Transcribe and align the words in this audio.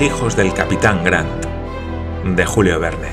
Hijos 0.00 0.36
del 0.36 0.54
capitán 0.54 1.02
Grant, 1.02 1.44
de 2.24 2.46
Julio 2.46 2.78
Verne. 2.78 3.08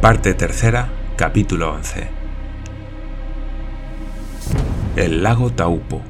Parte 0.00 0.34
tercera, 0.34 0.88
capítulo 1.14 1.72
11. 1.74 2.08
El 4.96 5.22
lago 5.22 5.50
Taupo. 5.50 6.02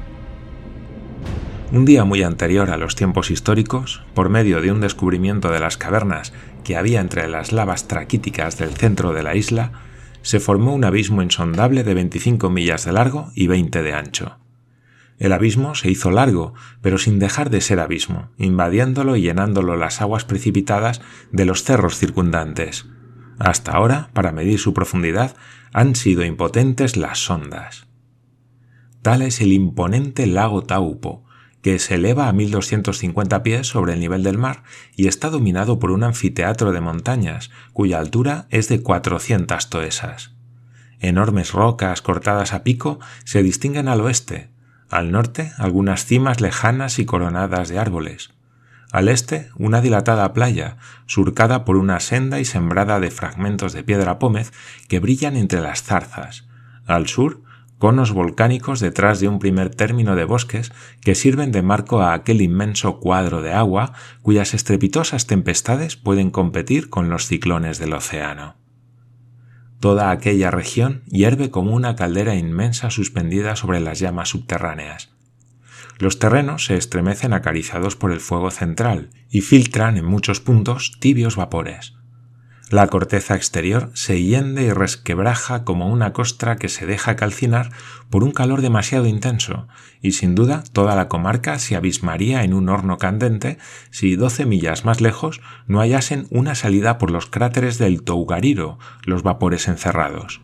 Un 1.71 1.85
día 1.85 2.03
muy 2.03 2.23
anterior 2.23 2.71
a 2.71 2.77
los 2.77 2.95
tiempos 2.95 3.29
históricos, 3.29 4.03
por 4.15 4.29
medio 4.29 4.59
de 4.59 4.71
un 4.71 4.81
descubrimiento 4.81 5.51
de 5.51 5.59
las 5.59 5.77
cavernas 5.77 6.33
que 6.63 6.77
había 6.77 6.99
entre 6.99 7.27
las 7.27 7.51
lavas 7.51 7.87
traquíticas 7.87 8.57
del 8.57 8.71
centro 8.71 9.13
de 9.13 9.21
la 9.21 9.35
isla, 9.35 9.71
se 10.23 10.39
formó 10.39 10.73
un 10.73 10.83
abismo 10.83 11.21
insondable 11.21 11.83
de 11.83 11.93
25 11.93 12.49
millas 12.49 12.85
de 12.85 12.91
largo 12.91 13.29
y 13.35 13.45
20 13.45 13.83
de 13.83 13.93
ancho. 13.93 14.40
El 15.21 15.33
abismo 15.33 15.75
se 15.75 15.91
hizo 15.91 16.09
largo, 16.09 16.55
pero 16.81 16.97
sin 16.97 17.19
dejar 17.19 17.51
de 17.51 17.61
ser 17.61 17.79
abismo, 17.79 18.31
invadiéndolo 18.39 19.15
y 19.15 19.21
llenándolo 19.21 19.77
las 19.77 20.01
aguas 20.01 20.25
precipitadas 20.25 20.99
de 21.31 21.45
los 21.45 21.63
cerros 21.63 21.99
circundantes. 21.99 22.87
Hasta 23.37 23.73
ahora, 23.73 24.09
para 24.13 24.31
medir 24.31 24.57
su 24.57 24.73
profundidad, 24.73 25.35
han 25.73 25.93
sido 25.93 26.25
impotentes 26.25 26.97
las 26.97 27.19
sondas. 27.19 27.85
Tal 29.03 29.21
es 29.21 29.41
el 29.41 29.53
imponente 29.53 30.25
lago 30.25 30.63
Taupo, 30.63 31.23
que 31.61 31.77
se 31.77 31.95
eleva 31.95 32.27
a 32.27 32.33
1250 32.33 33.43
pies 33.43 33.67
sobre 33.67 33.93
el 33.93 33.99
nivel 33.99 34.23
del 34.23 34.39
mar 34.39 34.63
y 34.95 35.05
está 35.05 35.29
dominado 35.29 35.77
por 35.77 35.91
un 35.91 36.03
anfiteatro 36.03 36.71
de 36.71 36.81
montañas 36.81 37.51
cuya 37.73 37.99
altura 37.99 38.47
es 38.49 38.69
de 38.69 38.81
400 38.81 39.69
toesas. 39.69 40.31
Enormes 40.99 41.51
rocas 41.51 42.01
cortadas 42.01 42.53
a 42.53 42.63
pico 42.63 42.99
se 43.23 43.43
distinguen 43.43 43.87
al 43.87 44.01
oeste, 44.01 44.49
al 44.91 45.11
norte 45.11 45.51
algunas 45.57 46.05
cimas 46.05 46.41
lejanas 46.41 46.99
y 46.99 47.05
coronadas 47.05 47.69
de 47.69 47.79
árboles. 47.79 48.31
Al 48.91 49.07
este 49.07 49.49
una 49.55 49.81
dilatada 49.81 50.33
playa, 50.33 50.77
surcada 51.05 51.63
por 51.63 51.77
una 51.77 51.99
senda 52.01 52.39
y 52.39 52.45
sembrada 52.45 52.99
de 52.99 53.09
fragmentos 53.09 53.71
de 53.71 53.83
piedra 53.83 54.19
pómez 54.19 54.51
que 54.89 54.99
brillan 54.99 55.37
entre 55.37 55.61
las 55.61 55.83
zarzas. 55.83 56.45
Al 56.85 57.07
sur 57.07 57.41
conos 57.81 58.11
volcánicos 58.11 58.79
detrás 58.79 59.19
de 59.19 59.27
un 59.27 59.39
primer 59.39 59.73
término 59.73 60.15
de 60.15 60.25
bosques 60.25 60.71
que 61.01 61.15
sirven 61.15 61.51
de 61.51 61.63
marco 61.63 62.01
a 62.01 62.13
aquel 62.13 62.41
inmenso 62.41 62.99
cuadro 62.99 63.41
de 63.41 63.53
agua 63.53 63.93
cuyas 64.21 64.53
estrepitosas 64.53 65.25
tempestades 65.25 65.95
pueden 65.95 66.29
competir 66.29 66.89
con 66.89 67.09
los 67.09 67.25
ciclones 67.25 67.79
del 67.79 67.93
océano. 67.93 68.55
Toda 69.81 70.11
aquella 70.11 70.51
región 70.51 71.01
hierve 71.07 71.49
como 71.49 71.73
una 71.73 71.95
caldera 71.95 72.35
inmensa 72.35 72.91
suspendida 72.91 73.55
sobre 73.55 73.79
las 73.79 73.97
llamas 73.97 74.29
subterráneas. 74.29 75.09
Los 75.97 76.19
terrenos 76.19 76.65
se 76.65 76.77
estremecen 76.77 77.33
acariciados 77.33 77.95
por 77.95 78.11
el 78.11 78.19
fuego 78.19 78.51
central 78.51 79.09
y 79.31 79.41
filtran 79.41 79.97
en 79.97 80.05
muchos 80.05 80.39
puntos 80.39 80.97
tibios 80.99 81.35
vapores. 81.35 81.95
La 82.71 82.87
corteza 82.87 83.35
exterior 83.35 83.89
se 83.95 84.23
hiende 84.23 84.63
y 84.63 84.71
resquebraja 84.71 85.65
como 85.65 85.89
una 85.89 86.13
costra 86.13 86.55
que 86.55 86.69
se 86.69 86.85
deja 86.85 87.17
calcinar 87.17 87.69
por 88.09 88.23
un 88.23 88.31
calor 88.31 88.61
demasiado 88.61 89.07
intenso, 89.07 89.67
y 90.01 90.13
sin 90.13 90.35
duda 90.35 90.63
toda 90.71 90.95
la 90.95 91.09
comarca 91.09 91.59
se 91.59 91.75
abismaría 91.75 92.45
en 92.45 92.53
un 92.53 92.69
horno 92.69 92.97
candente 92.97 93.57
si 93.89 94.15
doce 94.15 94.45
millas 94.45 94.85
más 94.85 95.01
lejos 95.01 95.41
no 95.67 95.79
hallasen 95.79 96.27
una 96.29 96.55
salida 96.55 96.97
por 96.97 97.11
los 97.11 97.25
cráteres 97.25 97.77
del 97.77 98.03
Tougariro, 98.03 98.79
los 99.03 99.21
vapores 99.21 99.67
encerrados. 99.67 100.39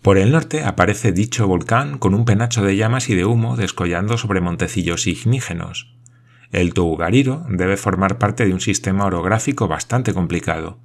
Por 0.00 0.16
el 0.16 0.32
norte 0.32 0.64
aparece 0.64 1.12
dicho 1.12 1.46
volcán 1.46 1.98
con 1.98 2.14
un 2.14 2.24
penacho 2.24 2.64
de 2.64 2.76
llamas 2.76 3.10
y 3.10 3.14
de 3.14 3.26
humo 3.26 3.58
descollando 3.58 4.16
sobre 4.16 4.40
montecillos 4.40 5.06
ignígenos. 5.06 5.94
El 6.50 6.72
Tougariro 6.72 7.44
debe 7.50 7.76
formar 7.76 8.16
parte 8.16 8.46
de 8.46 8.54
un 8.54 8.60
sistema 8.60 9.04
orográfico 9.04 9.68
bastante 9.68 10.14
complicado. 10.14 10.78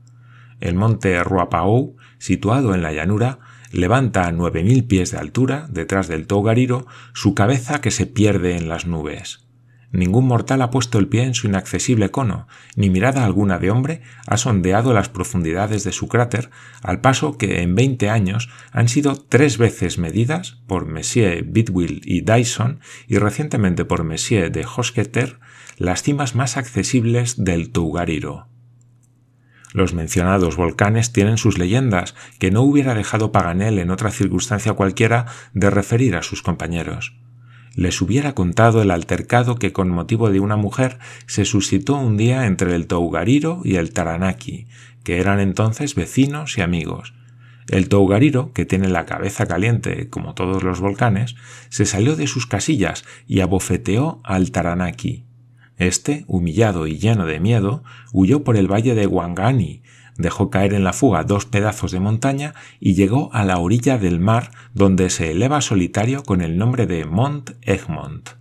El 0.60 0.76
monte 0.76 1.24
Ruapao, 1.24 1.96
situado 2.18 2.74
en 2.74 2.82
la 2.82 2.94
llanura, 2.94 3.40
levanta 3.72 4.28
a 4.28 4.32
9.000 4.32 4.88
pies 4.88 5.12
de 5.12 5.18
altura, 5.18 5.68
detrás 5.70 6.08
del 6.08 6.28
Tougariro, 6.28 6.88
su 7.14 7.36
cabeza 7.36 7.82
que 7.82 7.92
se 7.92 8.06
pierde 8.06 8.56
en 8.56 8.70
las 8.70 8.88
nubes. 8.88 9.48
Ningún 9.92 10.28
mortal 10.28 10.62
ha 10.62 10.70
puesto 10.70 11.00
el 11.00 11.08
pie 11.08 11.24
en 11.24 11.34
su 11.34 11.48
inaccesible 11.48 12.12
cono, 12.12 12.48
ni 12.76 12.90
mirada 12.90 13.24
alguna 13.24 13.58
de 13.58 13.72
hombre 13.72 14.02
ha 14.26 14.36
sondeado 14.36 14.94
las 14.94 15.08
profundidades 15.08 15.86
de 15.86 15.94
su 15.94 16.10
cráter, 16.10 16.50
al 16.84 17.00
paso 17.00 17.38
que 17.38 17.62
en 17.62 17.74
veinte 17.74 18.10
años 18.10 18.50
han 18.72 18.90
sido 18.90 19.16
tres 19.16 19.58
veces 19.58 19.98
medidas 19.98 20.62
por 20.68 20.88
Messier 20.88 21.44
Bidwill 21.44 22.02
y 22.04 22.22
Dyson 22.22 22.82
y 23.08 23.18
recientemente 23.18 23.86
por 23.86 24.04
Messier 24.04 24.52
de 24.52 24.66
Hosketer 24.66 25.40
las 25.78 26.04
cimas 26.04 26.36
más 26.36 26.58
accesibles 26.58 27.44
del 27.44 27.72
Tougariro. 27.72 28.48
Los 29.74 29.94
mencionados 29.94 30.56
volcanes 30.56 31.12
tienen 31.12 31.38
sus 31.38 31.58
leyendas, 31.58 32.16
que 32.40 32.52
no 32.52 32.62
hubiera 32.62 32.94
dejado 32.94 33.32
Paganel 33.32 33.80
en 33.80 33.92
otra 33.92 34.12
circunstancia 34.12 34.74
cualquiera 34.74 35.26
de 35.54 35.70
referir 35.70 36.16
a 36.16 36.24
sus 36.24 36.42
compañeros. 36.42 37.14
Les 37.76 38.02
hubiera 38.02 38.34
contado 38.34 38.82
el 38.82 38.90
altercado 38.90 39.58
que 39.58 39.72
con 39.72 39.90
motivo 39.90 40.32
de 40.32 40.40
una 40.40 40.56
mujer 40.56 40.98
se 41.28 41.46
suscitó 41.46 41.96
un 41.96 42.18
día 42.18 42.48
entre 42.48 42.74
el 42.74 42.88
Tougariro 42.88 43.62
y 43.64 43.76
el 43.76 43.92
Taranaki, 43.92 44.66
que 45.04 45.20
eran 45.20 45.40
entonces 45.40 45.94
vecinos 45.94 46.58
y 46.58 46.62
amigos. 46.62 47.14
El 47.68 47.88
Tougariro, 47.88 48.52
que 48.54 48.66
tiene 48.66 48.88
la 48.88 49.06
cabeza 49.06 49.46
caliente 49.46 50.10
como 50.10 50.34
todos 50.34 50.64
los 50.64 50.80
volcanes, 50.80 51.36
se 51.70 51.86
salió 51.86 52.16
de 52.16 52.26
sus 52.26 52.48
casillas 52.48 53.06
y 53.28 53.42
abofeteó 53.42 54.22
al 54.24 54.52
Taranaki. 54.52 55.27
Este, 55.78 56.26
humillado 56.28 56.88
y 56.88 56.98
lleno 56.98 57.26
de 57.26 57.40
miedo, 57.40 57.84
huyó 58.12 58.44
por 58.44 58.58
el 58.58 58.72
valle 58.72 58.96
de 58.96 59.08
Wangani, 59.08 59.84
dejó 60.18 60.50
caer 60.50 60.74
en 60.74 60.84
la 60.84 60.94
fuga 60.94 61.24
dos 61.24 61.46
pedazos 61.46 61.92
de 61.92 62.00
montaña 62.00 62.54
y 62.80 62.96
llegó 62.96 63.30
a 63.34 63.44
la 63.46 63.60
orilla 63.60 63.98
del 63.98 64.20
mar 64.20 64.52
donde 64.74 65.10
se 65.10 65.32
eleva 65.32 65.62
solitario 65.62 66.24
con 66.24 66.42
el 66.42 66.58
nombre 66.58 66.88
de 66.88 67.06
Mont 67.06 67.52
Egmont. 67.62 68.32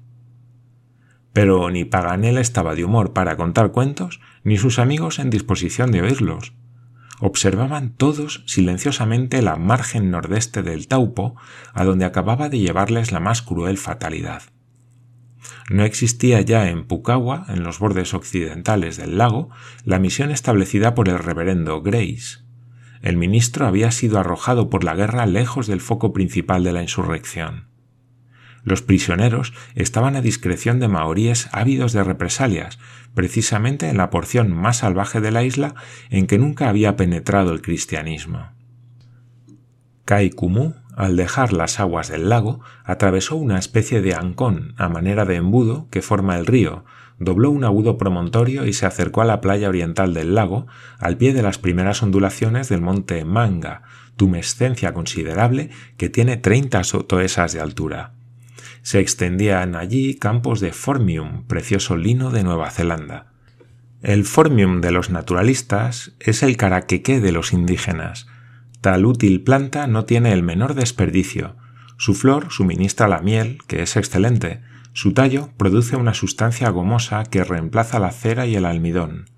Pero 1.32 1.68
ni 1.70 1.84
Paganel 1.84 2.38
estaba 2.38 2.74
de 2.74 2.84
humor 2.84 3.12
para 3.12 3.36
contar 3.36 3.70
cuentos, 3.70 4.20
ni 4.42 4.56
sus 4.56 4.78
amigos 4.78 5.18
en 5.18 5.28
disposición 5.28 5.92
de 5.92 6.00
oírlos. 6.00 6.54
Observaban 7.20 7.94
todos 7.94 8.42
silenciosamente 8.46 9.42
la 9.42 9.56
margen 9.56 10.10
nordeste 10.10 10.62
del 10.62 10.88
Taupo, 10.88 11.36
a 11.74 11.84
donde 11.84 12.06
acababa 12.06 12.48
de 12.48 12.58
llevarles 12.58 13.12
la 13.12 13.20
más 13.20 13.42
cruel 13.42 13.76
fatalidad. 13.76 14.42
No 15.68 15.84
existía 15.84 16.40
ya 16.42 16.68
en 16.68 16.84
Pucagua, 16.86 17.44
en 17.48 17.64
los 17.64 17.78
bordes 17.78 18.14
occidentales 18.14 18.96
del 18.96 19.18
lago, 19.18 19.50
la 19.84 19.98
misión 19.98 20.30
establecida 20.30 20.94
por 20.94 21.08
el 21.08 21.18
reverendo 21.18 21.82
Grace. 21.82 22.38
El 23.02 23.16
ministro 23.16 23.66
había 23.66 23.90
sido 23.90 24.18
arrojado 24.18 24.70
por 24.70 24.84
la 24.84 24.94
guerra 24.94 25.26
lejos 25.26 25.66
del 25.66 25.80
foco 25.80 26.12
principal 26.12 26.62
de 26.62 26.72
la 26.72 26.82
insurrección. 26.82 27.68
Los 28.62 28.82
prisioneros 28.82 29.52
estaban 29.74 30.16
a 30.16 30.22
discreción 30.22 30.80
de 30.80 30.88
maoríes 30.88 31.48
ávidos 31.52 31.92
de 31.92 32.02
represalias, 32.02 32.78
precisamente 33.14 33.88
en 33.88 33.96
la 33.96 34.10
porción 34.10 34.52
más 34.52 34.78
salvaje 34.78 35.20
de 35.20 35.30
la 35.30 35.44
isla 35.44 35.74
en 36.10 36.26
que 36.26 36.38
nunca 36.38 36.68
había 36.68 36.96
penetrado 36.96 37.52
el 37.52 37.62
cristianismo. 37.62 38.50
Kai 40.04 40.30
al 40.96 41.14
dejar 41.14 41.52
las 41.52 41.78
aguas 41.78 42.08
del 42.08 42.30
lago, 42.30 42.60
atravesó 42.82 43.36
una 43.36 43.58
especie 43.58 44.00
de 44.00 44.14
ancón 44.14 44.74
a 44.78 44.88
manera 44.88 45.26
de 45.26 45.36
embudo 45.36 45.88
que 45.90 46.02
forma 46.02 46.36
el 46.36 46.46
río, 46.46 46.84
dobló 47.18 47.50
un 47.50 47.64
agudo 47.64 47.98
promontorio 47.98 48.66
y 48.66 48.72
se 48.72 48.86
acercó 48.86 49.20
a 49.20 49.26
la 49.26 49.42
playa 49.42 49.68
oriental 49.68 50.14
del 50.14 50.34
lago, 50.34 50.66
al 50.98 51.18
pie 51.18 51.34
de 51.34 51.42
las 51.42 51.58
primeras 51.58 52.02
ondulaciones 52.02 52.70
del 52.70 52.80
monte 52.80 53.24
Manga, 53.26 53.82
tumescencia 54.16 54.94
considerable 54.94 55.70
que 55.98 56.08
tiene 56.08 56.38
30 56.38 56.80
toesas 57.06 57.52
de 57.52 57.60
altura. 57.60 58.12
Se 58.80 58.98
extendían 58.98 59.74
allí 59.74 60.14
campos 60.14 60.60
de 60.60 60.72
Formium, 60.72 61.44
precioso 61.46 61.96
lino 61.96 62.30
de 62.30 62.42
Nueva 62.42 62.70
Zelanda. 62.70 63.32
El 64.00 64.24
Formium 64.24 64.80
de 64.80 64.92
los 64.92 65.10
naturalistas 65.10 66.12
es 66.20 66.42
el 66.42 66.56
caraqueque 66.56 67.20
de 67.20 67.32
los 67.32 67.52
indígenas, 67.52 68.28
Tal 68.86 69.04
útil 69.04 69.42
planta 69.42 69.88
no 69.88 70.04
tiene 70.04 70.32
el 70.32 70.44
menor 70.44 70.74
desperdicio. 70.74 71.56
Su 71.96 72.14
flor 72.14 72.52
suministra 72.52 73.08
la 73.08 73.18
miel, 73.18 73.58
que 73.66 73.82
es 73.82 73.96
excelente. 73.96 74.60
Su 74.92 75.12
tallo 75.12 75.50
produce 75.56 75.96
una 75.96 76.14
sustancia 76.14 76.70
gomosa 76.70 77.24
que 77.24 77.42
reemplaza 77.42 77.98
la 77.98 78.12
cera 78.12 78.46
y 78.46 78.54
el 78.54 78.64
almidón. 78.64 79.28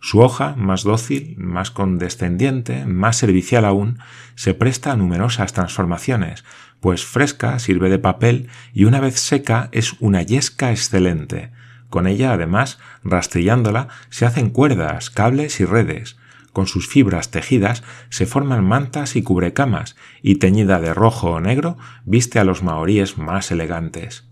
Su 0.00 0.18
hoja, 0.18 0.56
más 0.56 0.82
dócil, 0.82 1.36
más 1.38 1.70
condescendiente, 1.70 2.84
más 2.84 3.16
servicial 3.16 3.64
aún, 3.64 4.00
se 4.34 4.54
presta 4.54 4.90
a 4.90 4.96
numerosas 4.96 5.52
transformaciones, 5.52 6.44
pues 6.80 7.04
fresca 7.04 7.60
sirve 7.60 7.90
de 7.90 8.00
papel 8.00 8.48
y 8.74 8.86
una 8.86 8.98
vez 8.98 9.20
seca 9.20 9.68
es 9.70 9.94
una 10.00 10.22
yesca 10.22 10.72
excelente. 10.72 11.52
Con 11.90 12.08
ella, 12.08 12.32
además, 12.32 12.80
rastrillándola, 13.04 13.86
se 14.08 14.26
hacen 14.26 14.50
cuerdas, 14.50 15.10
cables 15.10 15.60
y 15.60 15.64
redes, 15.64 16.16
con 16.52 16.66
sus 16.66 16.88
fibras 16.88 17.30
tejidas 17.30 17.82
se 18.08 18.26
forman 18.26 18.64
mantas 18.64 19.16
y 19.16 19.22
cubrecamas, 19.22 19.96
y 20.22 20.36
teñida 20.36 20.80
de 20.80 20.94
rojo 20.94 21.30
o 21.30 21.40
negro 21.40 21.76
viste 22.04 22.38
a 22.38 22.44
los 22.44 22.62
maoríes 22.62 23.18
más 23.18 23.50
elegantes. 23.50 24.26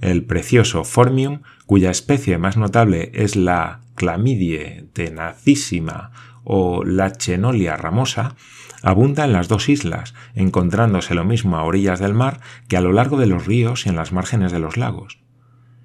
el 0.00 0.24
precioso 0.24 0.84
Formium, 0.84 1.42
cuya 1.66 1.90
especie 1.90 2.38
más 2.38 2.56
notable 2.56 3.10
es 3.12 3.36
la 3.36 3.80
Chlamydie 3.98 4.88
tenacissima 4.94 6.10
o 6.42 6.84
la 6.84 7.12
Chenolia 7.12 7.76
ramosa, 7.76 8.34
abunda 8.82 9.24
en 9.24 9.32
las 9.32 9.48
dos 9.48 9.68
islas, 9.68 10.14
encontrándose 10.34 11.14
lo 11.14 11.24
mismo 11.24 11.58
a 11.58 11.64
orillas 11.64 12.00
del 12.00 12.14
mar 12.14 12.40
que 12.68 12.76
a 12.76 12.80
lo 12.80 12.92
largo 12.92 13.18
de 13.18 13.26
los 13.26 13.46
ríos 13.46 13.84
y 13.84 13.90
en 13.90 13.96
las 13.96 14.12
márgenes 14.12 14.52
de 14.52 14.58
los 14.58 14.76
lagos. 14.76 15.18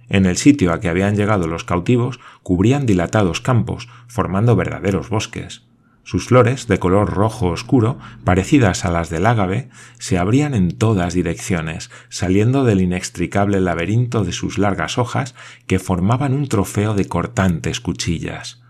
En 0.10 0.26
el 0.26 0.38
sitio 0.38 0.72
a 0.72 0.80
que 0.80 0.90
habían 0.90 1.16
llegado 1.16 1.48
los 1.48 1.64
cautivos 1.64 2.20
cubrían 2.44 2.86
dilatados 2.86 3.42
campos, 3.42 3.88
formando 4.08 4.56
verdaderos 4.56 5.10
bosques. 5.10 5.64
Sus 6.04 6.28
flores, 6.28 6.68
de 6.68 6.78
color 6.78 7.12
rojo 7.12 7.48
oscuro, 7.48 7.98
parecidas 8.24 8.86
a 8.86 8.92
las 8.92 9.10
del 9.10 9.26
ágave, 9.26 9.70
se 9.98 10.20
abrían 10.20 10.54
en 10.54 10.78
todas 10.78 11.16
direcciones, 11.16 11.90
saliendo 12.10 12.64
del 12.64 12.82
inextricable 12.82 13.60
laberinto 13.60 14.24
de 14.24 14.32
sus 14.32 14.60
largas 14.60 15.00
hojas 15.00 15.34
que 15.66 15.80
formaban 15.80 16.36
un 16.36 16.48
trofeo 16.48 16.94
de 16.94 17.06
cortantes 17.06 17.80
cuchillas. 17.80 18.62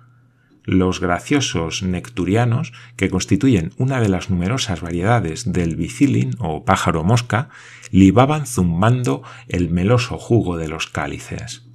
Los 0.63 1.01
graciosos 1.01 1.83
necturianos, 1.83 2.71
que 2.95 3.09
constituyen 3.09 3.73
una 3.77 3.99
de 3.99 4.07
las 4.07 4.29
numerosas 4.29 4.79
variedades 4.79 5.51
del 5.51 5.75
bicilin 5.75 6.35
o 6.39 6.63
pájaro 6.63 7.03
mosca, 7.03 7.49
libaban 7.95 8.45
zumbando 8.45 9.23
el 9.47 9.69
meloso 9.69 10.17
jugo 10.17 10.57
de 10.57 10.67
los 10.67 10.87
cálices 10.87 11.65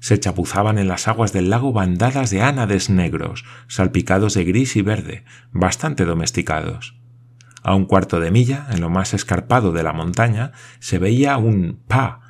se 0.00 0.18
chapuzaban 0.18 0.78
en 0.78 0.88
las 0.88 1.08
aguas 1.08 1.32
del 1.32 1.50
lago 1.50 1.72
bandadas 1.72 2.30
de 2.30 2.42
ánades 2.42 2.88
negros, 2.88 3.44
salpicados 3.66 4.34
de 4.34 4.44
gris 4.44 4.76
y 4.76 4.82
verde, 4.82 5.24
bastante 5.50 6.04
domesticados. 6.04 6.96
A 7.62 7.74
un 7.74 7.84
cuarto 7.84 8.20
de 8.20 8.30
milla, 8.30 8.68
en 8.70 8.80
lo 8.80 8.90
más 8.90 9.14
escarpado 9.14 9.72
de 9.72 9.82
la 9.82 9.92
montaña, 9.92 10.52
se 10.78 10.98
veía 10.98 11.36
un 11.36 11.80
pa, 11.88 12.20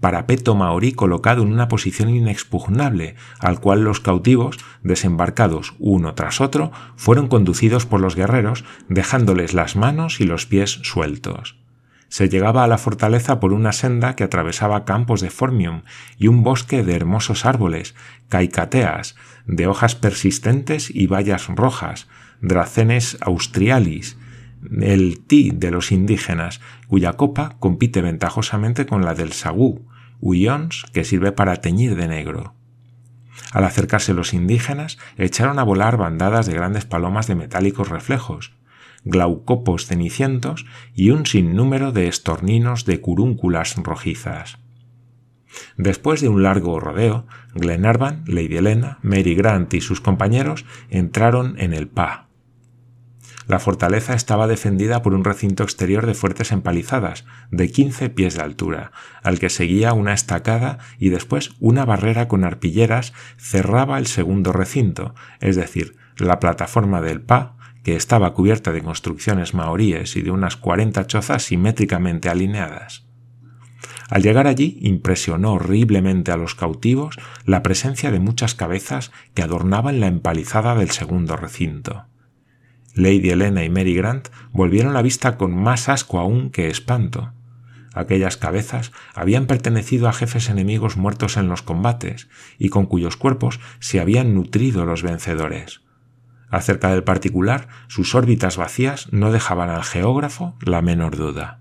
parapeto 0.00 0.54
maorí 0.54 0.92
colocado 0.92 1.42
en 1.42 1.52
una 1.52 1.66
posición 1.68 2.08
inexpugnable, 2.10 3.16
al 3.40 3.60
cual 3.60 3.82
los 3.82 4.00
cautivos, 4.00 4.58
desembarcados 4.82 5.74
uno 5.80 6.14
tras 6.14 6.40
otro, 6.40 6.70
fueron 6.96 7.26
conducidos 7.26 7.84
por 7.84 8.00
los 8.00 8.14
guerreros, 8.14 8.64
dejándoles 8.88 9.54
las 9.54 9.74
manos 9.74 10.20
y 10.20 10.24
los 10.24 10.46
pies 10.46 10.78
sueltos. 10.84 11.67
Se 12.08 12.28
llegaba 12.28 12.64
a 12.64 12.66
la 12.66 12.78
fortaleza 12.78 13.38
por 13.38 13.52
una 13.52 13.72
senda 13.72 14.16
que 14.16 14.24
atravesaba 14.24 14.84
campos 14.84 15.20
de 15.20 15.30
formium 15.30 15.82
y 16.16 16.28
un 16.28 16.42
bosque 16.42 16.82
de 16.82 16.96
hermosos 16.96 17.44
árboles, 17.44 17.94
caicateas, 18.28 19.14
de 19.46 19.66
hojas 19.66 19.94
persistentes 19.94 20.90
y 20.94 21.06
bayas 21.06 21.48
rojas, 21.48 22.08
dracenes 22.40 23.18
austrialis, 23.20 24.16
el 24.80 25.20
tí 25.26 25.50
de 25.54 25.70
los 25.70 25.92
indígenas, 25.92 26.60
cuya 26.88 27.12
copa 27.14 27.56
compite 27.60 28.00
ventajosamente 28.02 28.86
con 28.86 29.04
la 29.04 29.14
del 29.14 29.32
sagú, 29.32 29.86
huyons 30.20 30.86
que 30.92 31.04
sirve 31.04 31.32
para 31.32 31.56
teñir 31.56 31.94
de 31.94 32.08
negro. 32.08 32.54
Al 33.52 33.64
acercarse 33.64 34.14
los 34.14 34.34
indígenas, 34.34 34.98
echaron 35.16 35.58
a 35.58 35.62
volar 35.62 35.96
bandadas 35.96 36.46
de 36.46 36.54
grandes 36.54 36.84
palomas 36.84 37.26
de 37.26 37.34
metálicos 37.34 37.88
reflejos, 37.88 38.57
glaucopos 39.04 39.86
cenicientos 39.86 40.66
y 40.94 41.10
un 41.10 41.26
sinnúmero 41.26 41.92
de 41.92 42.08
estorninos 42.08 42.84
de 42.84 43.00
curúnculas 43.00 43.76
rojizas. 43.76 44.58
Después 45.76 46.20
de 46.20 46.28
un 46.28 46.42
largo 46.42 46.78
rodeo, 46.80 47.26
Glenarvan, 47.54 48.24
Lady 48.26 48.56
Helena, 48.56 48.98
Mary 49.02 49.34
Grant 49.34 49.72
y 49.74 49.80
sus 49.80 50.00
compañeros 50.00 50.64
entraron 50.90 51.58
en 51.58 51.72
el 51.72 51.88
Pa. 51.88 52.28
La 53.46 53.58
fortaleza 53.58 54.12
estaba 54.12 54.46
defendida 54.46 55.00
por 55.00 55.14
un 55.14 55.24
recinto 55.24 55.62
exterior 55.62 56.04
de 56.04 56.12
fuertes 56.12 56.52
empalizadas, 56.52 57.24
de 57.50 57.70
quince 57.70 58.10
pies 58.10 58.34
de 58.34 58.42
altura, 58.42 58.92
al 59.22 59.38
que 59.38 59.48
seguía 59.48 59.94
una 59.94 60.12
estacada 60.12 60.78
y 60.98 61.08
después 61.08 61.52
una 61.58 61.86
barrera 61.86 62.28
con 62.28 62.44
arpilleras 62.44 63.14
cerraba 63.38 63.96
el 63.96 64.06
segundo 64.06 64.52
recinto, 64.52 65.14
es 65.40 65.56
decir, 65.56 65.96
la 66.18 66.40
plataforma 66.40 67.00
del 67.00 67.22
Pa 67.22 67.56
estaba 67.94 68.34
cubierta 68.34 68.72
de 68.72 68.82
construcciones 68.82 69.54
maoríes 69.54 70.16
y 70.16 70.22
de 70.22 70.30
unas 70.30 70.56
cuarenta 70.56 71.06
chozas 71.06 71.42
simétricamente 71.44 72.28
alineadas. 72.28 73.08
Al 74.08 74.22
llegar 74.22 74.46
allí 74.46 74.78
impresionó 74.80 75.52
horriblemente 75.52 76.32
a 76.32 76.36
los 76.36 76.54
cautivos 76.54 77.18
la 77.44 77.62
presencia 77.62 78.10
de 78.10 78.20
muchas 78.20 78.54
cabezas 78.54 79.12
que 79.34 79.42
adornaban 79.42 80.00
la 80.00 80.06
empalizada 80.06 80.74
del 80.74 80.90
segundo 80.90 81.36
recinto. 81.36 82.06
Lady 82.94 83.30
Helena 83.30 83.64
y 83.64 83.70
Mary 83.70 83.94
Grant 83.94 84.28
volvieron 84.50 84.94
la 84.94 85.02
vista 85.02 85.36
con 85.36 85.54
más 85.54 85.88
asco 85.88 86.18
aún 86.18 86.50
que 86.50 86.68
espanto. 86.68 87.32
Aquellas 87.94 88.36
cabezas 88.36 88.92
habían 89.14 89.46
pertenecido 89.46 90.08
a 90.08 90.12
jefes 90.12 90.48
enemigos 90.48 90.96
muertos 90.96 91.36
en 91.36 91.48
los 91.48 91.62
combates 91.62 92.28
y 92.58 92.70
con 92.70 92.86
cuyos 92.86 93.16
cuerpos 93.16 93.60
se 93.78 94.00
habían 94.00 94.34
nutrido 94.34 94.84
los 94.84 95.02
vencedores. 95.02 95.82
Acerca 96.50 96.90
del 96.90 97.04
particular, 97.04 97.68
sus 97.88 98.14
órbitas 98.14 98.56
vacías 98.56 99.12
no 99.12 99.32
dejaban 99.32 99.70
al 99.70 99.84
geógrafo 99.84 100.56
la 100.60 100.82
menor 100.82 101.16
duda. 101.16 101.60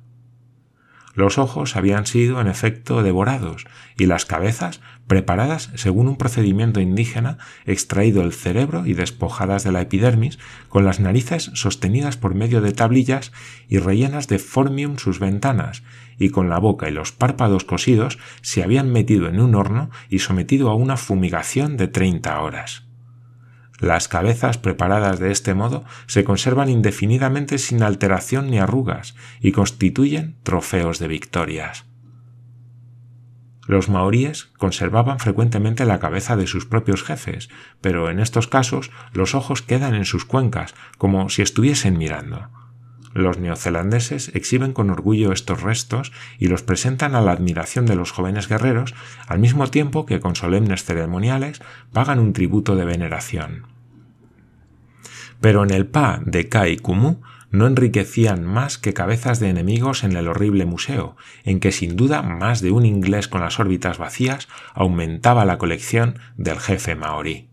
Los 1.17 1.39
ojos 1.39 1.75
habían 1.75 2.05
sido 2.05 2.39
en 2.39 2.47
efecto 2.47 3.01
devorados 3.01 3.65
y 3.97 4.05
las 4.05 4.25
cabezas 4.25 4.81
preparadas 5.07 5.71
según 5.73 6.07
un 6.07 6.15
procedimiento 6.15 6.79
indígena 6.79 7.39
extraído 7.65 8.21
el 8.21 8.33
cerebro 8.33 8.85
y 8.85 8.93
despojadas 8.93 9.63
de 9.63 9.71
la 9.71 9.81
epidermis, 9.81 10.37
con 10.69 10.85
las 10.85 10.99
narices 10.99 11.49
sostenidas 11.55 12.17
por 12.17 12.35
medio 12.35 12.61
de 12.61 12.71
tablillas 12.71 13.31
y 13.67 13.79
rellenas 13.79 14.27
de 14.27 14.37
formium 14.37 14.97
sus 14.97 15.19
ventanas, 15.19 15.81
y 16.19 16.29
con 16.29 16.49
la 16.49 16.59
boca 16.59 16.87
y 16.87 16.91
los 16.91 17.13
párpados 17.13 17.63
cosidos 17.63 18.19
se 18.41 18.61
habían 18.61 18.91
metido 18.91 19.27
en 19.27 19.39
un 19.39 19.55
horno 19.55 19.89
y 20.09 20.19
sometido 20.19 20.69
a 20.69 20.75
una 20.75 20.97
fumigación 20.97 21.77
de 21.77 21.87
treinta 21.87 22.39
horas. 22.41 22.86
Las 23.79 24.07
cabezas 24.07 24.57
preparadas 24.57 25.19
de 25.19 25.31
este 25.31 25.53
modo 25.53 25.85
se 26.07 26.23
conservan 26.23 26.69
indefinidamente 26.69 27.59
sin 27.59 27.83
alteración 27.83 28.49
ni 28.49 28.57
arrugas 28.57 29.15
y 29.39 29.51
constituyen 29.51 30.37
trofeos 30.43 30.97
de 30.97 31.07
victorias. 31.07 31.85
Los 33.67 33.89
maoríes 33.89 34.45
conservaban 34.57 35.19
frecuentemente 35.19 35.85
la 35.85 35.99
cabeza 35.99 36.37
de 36.37 36.47
sus 36.47 36.65
propios 36.65 37.03
jefes, 37.03 37.49
pero 37.81 38.09
en 38.09 38.19
estos 38.19 38.47
casos 38.47 38.91
los 39.11 39.35
ojos 39.35 39.61
quedan 39.61 39.93
en 39.93 40.05
sus 40.05 40.25
cuencas, 40.25 40.73
como 40.97 41.29
si 41.29 41.41
estuviesen 41.41 41.97
mirando. 41.97 42.49
Los 43.17 43.39
neozelandeses 43.39 44.29
exhiben 44.35 44.73
con 44.73 44.91
orgullo 44.91 45.31
estos 45.31 45.63
restos 45.63 46.11
y 46.37 46.49
los 46.49 46.61
presentan 46.61 47.15
a 47.15 47.21
la 47.21 47.31
admiración 47.31 47.87
de 47.87 47.95
los 47.95 48.11
jóvenes 48.11 48.47
guerreros, 48.47 48.93
al 49.25 49.39
mismo 49.39 49.65
tiempo 49.71 50.05
que 50.05 50.19
con 50.19 50.35
solemnes 50.35 50.83
ceremoniales 50.83 51.59
pagan 51.91 52.19
un 52.19 52.33
tributo 52.33 52.75
de 52.75 52.85
veneración. 52.85 53.65
Pero 55.41 55.63
en 55.63 55.71
el 55.71 55.87
Pa 55.87 56.21
de 56.23 56.47
Kai 56.47 56.77
Kumu 56.77 57.21
no 57.49 57.65
enriquecían 57.65 58.45
más 58.45 58.77
que 58.77 58.93
cabezas 58.93 59.39
de 59.39 59.49
enemigos 59.49 60.03
en 60.03 60.15
el 60.15 60.27
horrible 60.27 60.67
museo, 60.67 61.17
en 61.43 61.59
que 61.59 61.71
sin 61.71 61.95
duda 61.95 62.21
más 62.21 62.61
de 62.61 62.69
un 62.69 62.85
inglés 62.85 63.27
con 63.27 63.41
las 63.41 63.59
órbitas 63.59 63.97
vacías 63.97 64.47
aumentaba 64.75 65.43
la 65.43 65.57
colección 65.57 66.19
del 66.35 66.59
jefe 66.59 66.93
maorí. 66.93 67.49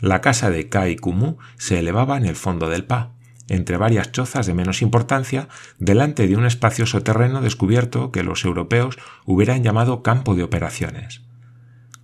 La 0.00 0.20
casa 0.20 0.50
de 0.50 0.68
Kai 0.68 0.94
Kumu 0.94 1.36
se 1.56 1.80
elevaba 1.80 2.16
en 2.16 2.26
el 2.26 2.36
fondo 2.36 2.68
del 2.68 2.84
Pa, 2.84 3.15
entre 3.48 3.76
varias 3.76 4.12
chozas 4.12 4.46
de 4.46 4.54
menos 4.54 4.82
importancia, 4.82 5.48
delante 5.78 6.26
de 6.26 6.36
un 6.36 6.46
espacioso 6.46 7.02
terreno 7.02 7.40
descubierto 7.40 8.12
que 8.12 8.22
los 8.22 8.44
europeos 8.44 8.98
hubieran 9.24 9.62
llamado 9.62 10.02
campo 10.02 10.34
de 10.34 10.42
operaciones. 10.42 11.22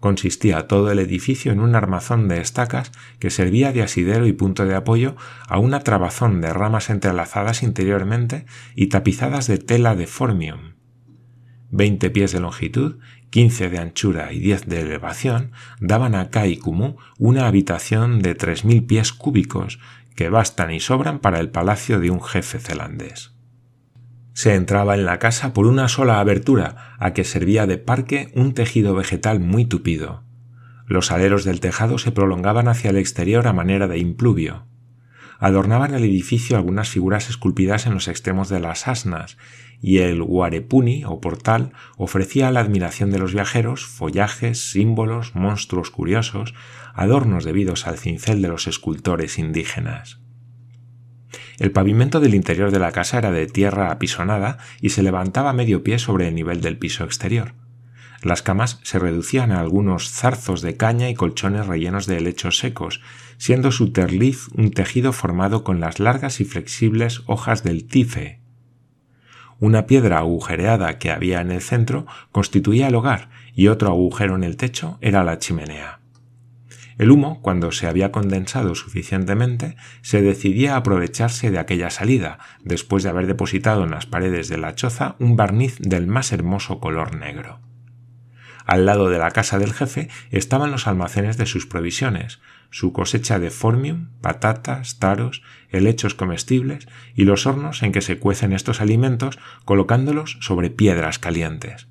Consistía 0.03 0.67
todo 0.67 0.91
el 0.91 0.99
edificio 0.99 1.53
en 1.53 1.61
un 1.61 1.77
armazón 1.77 2.27
de 2.27 2.41
estacas 2.41 2.91
que 3.21 3.31
servía 3.31 3.73
de 3.73 3.83
asidero 3.83 4.27
y 4.27 4.33
punto 4.33 4.67
de 4.67 4.75
apoyo 4.75 5.15
a 5.47 5.59
una 5.59 5.81
trabazón 5.81 6.41
de 6.41 6.53
ramas 6.53 6.91
entrelazadas 6.91 7.63
interiormente 7.63 8.45
y 8.75 8.89
tapizadas 8.89 9.47
de 9.47 9.59
tela 9.59 9.95
de 9.95 10.09
formium. 10.09 10.73
Veinte 11.71 12.11
pies 12.11 12.33
de 12.33 12.41
longitud, 12.41 12.97
quince 13.31 13.71
de 13.71 13.79
anchura 13.79 14.33
y 14.33 14.41
diez 14.41 14.67
de 14.67 14.81
elevación 14.81 15.53
daban 15.81 16.15
a 16.17 16.31
Kai 16.31 16.57
Kumu 16.57 16.97
una 17.17 17.47
habitación 17.47 18.21
de 18.21 18.35
tres 18.35 18.65
mil 18.65 18.85
pies 18.85 19.13
cúbicos 19.13 19.79
que 20.14 20.28
bastan 20.28 20.73
y 20.73 20.81
sobran 20.81 21.19
para 21.19 21.40
el 21.40 21.50
palacio 21.50 22.00
de 22.00 22.11
un 22.11 22.23
jefe 22.23 22.59
zelandés. 22.59 23.33
Se 24.35 24.54
entraba 24.54 24.95
en 24.95 25.04
la 25.04 25.19
casa 25.19 25.52
por 25.52 25.66
una 25.66 25.88
sola 25.88 26.19
abertura, 26.19 26.97
a 26.99 27.12
que 27.12 27.25
servía 27.25 27.66
de 27.66 27.78
parque 27.78 28.33
un 28.35 28.54
tejido 28.54 28.95
vegetal 28.95 29.40
muy 29.40 29.66
tupido. 29.66 30.25
Los 30.87 31.11
aleros 31.11 31.45
del 31.45 31.61
tejado 31.61 31.99
se 31.99 32.12
prolongaban 32.12 32.69
hacia 32.69 32.90
el 32.90 32.97
exterior 32.97 33.47
a 33.47 33.52
manera 33.52 33.88
de 33.88 33.99
impluvio. 33.99 34.66
Adornaban 35.38 35.95
el 35.95 36.04
edificio 36.04 36.57
algunas 36.57 36.88
figuras 36.88 37.28
esculpidas 37.28 37.87
en 37.87 37.95
los 37.95 38.09
extremos 38.09 38.49
de 38.49 38.61
las 38.61 38.88
asnas, 38.88 39.37
y 39.83 39.99
el 39.99 40.23
guarepuni 40.23 41.05
o 41.05 41.21
portal 41.21 41.73
ofrecía 41.99 42.49
a 42.49 42.53
la 42.53 42.61
admiración 42.61 43.11
de 43.11 43.19
los 43.19 43.35
viajeros 43.35 43.85
follajes, 43.85 44.71
símbolos, 44.71 45.35
monstruos 45.35 45.91
curiosos, 45.91 46.55
adornos 46.95 47.45
debidos 47.45 47.87
al 47.87 47.99
cincel 47.99 48.41
de 48.41 48.49
los 48.49 48.69
escultores 48.69 49.39
indígenas. 49.39 50.21
El 51.59 51.73
pavimento 51.73 52.21
del 52.21 52.35
interior 52.35 52.71
de 52.71 52.79
la 52.79 52.93
casa 52.93 53.19
era 53.19 53.31
de 53.31 53.47
tierra 53.47 53.91
apisonada 53.91 54.59
y 54.81 54.91
se 54.91 55.03
levantaba 55.03 55.53
medio 55.53 55.83
pie 55.83 55.99
sobre 55.99 56.29
el 56.29 56.35
nivel 56.35 56.61
del 56.61 56.79
piso 56.79 57.05
exterior. 57.05 57.55
Las 58.23 58.43
camas 58.43 58.79
se 58.85 59.01
reducían 59.01 59.51
a 59.51 59.61
algunos 59.61 60.11
zarzos 60.11 60.62
de 60.62 60.77
caña 60.77 61.11
y 61.11 61.15
colchones 61.15 61.67
rellenos 61.67 62.07
de 62.07 62.19
helechos 62.19 62.59
secos, 62.59 63.01
siendo 63.37 63.73
su 63.73 63.93
terliz 63.93 64.47
un 64.55 64.71
tejido 64.71 65.12
formado 65.12 65.65
con 65.65 65.81
las 65.81 65.99
largas 65.99 66.41
y 66.41 66.45
flexibles 66.45 67.23
hojas 67.27 67.65
del 67.65 67.85
tife. 67.85 68.42
Una 69.62 69.87
piedra 69.87 70.19
agujereada 70.19 70.99
que 70.99 71.12
había 71.12 71.40
en 71.40 71.52
el 71.52 71.61
centro 71.61 72.04
constituía 72.33 72.88
el 72.88 72.97
hogar 72.97 73.28
y 73.54 73.69
otro 73.69 73.90
agujero 73.90 74.35
en 74.35 74.42
el 74.42 74.57
techo 74.57 74.99
era 75.00 75.23
la 75.23 75.38
chimenea. 75.38 76.00
El 76.99 77.12
humo, 77.12 77.40
cuando 77.42 77.71
se 77.71 77.87
había 77.87 78.11
condensado 78.11 78.75
suficientemente, 78.75 79.76
se 80.00 80.21
decidía 80.21 80.75
a 80.75 80.78
aprovecharse 80.78 81.52
de 81.52 81.61
aquella 81.61 81.90
salida, 81.90 82.40
después 82.64 83.04
de 83.04 83.11
haber 83.11 83.28
depositado 83.28 83.85
en 83.85 83.92
las 83.92 84.04
paredes 84.04 84.49
de 84.49 84.59
la 84.59 84.75
choza 84.75 85.14
un 85.21 85.37
barniz 85.37 85.78
del 85.78 86.09
más 86.09 86.33
hermoso 86.33 86.81
color 86.81 87.14
negro. 87.14 87.61
Al 88.64 88.87
lado 88.87 89.09
de 89.09 89.19
la 89.19 89.31
casa 89.31 89.59
del 89.59 89.73
jefe 89.73 90.09
estaban 90.31 90.71
los 90.71 90.87
almacenes 90.87 91.37
de 91.37 91.47
sus 91.47 91.66
provisiones, 91.66 92.40
su 92.71 92.92
cosecha 92.92 93.38
de 93.38 93.50
formium, 93.50 94.09
patatas, 94.21 94.99
taros, 94.99 95.42
helechos 95.71 96.14
comestibles 96.14 96.88
y 97.14 97.25
los 97.25 97.47
hornos 97.47 97.83
en 97.83 97.92
que 97.92 98.00
se 98.00 98.19
cuecen 98.19 98.52
estos 98.52 98.81
alimentos 98.81 99.38
colocándolos 99.64 100.38
sobre 100.40 100.71
piedras 100.71 101.19
calientes. 101.19 101.88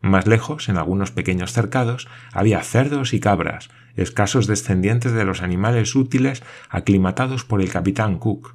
Más 0.00 0.26
lejos, 0.26 0.68
en 0.68 0.76
algunos 0.76 1.10
pequeños 1.10 1.52
cercados, 1.52 2.08
había 2.32 2.62
cerdos 2.62 3.14
y 3.14 3.20
cabras, 3.20 3.68
escasos 3.96 4.46
descendientes 4.46 5.12
de 5.12 5.24
los 5.24 5.42
animales 5.42 5.94
útiles 5.96 6.42
aclimatados 6.68 7.44
por 7.44 7.60
el 7.60 7.70
capitán 7.70 8.18
Cook. 8.18 8.54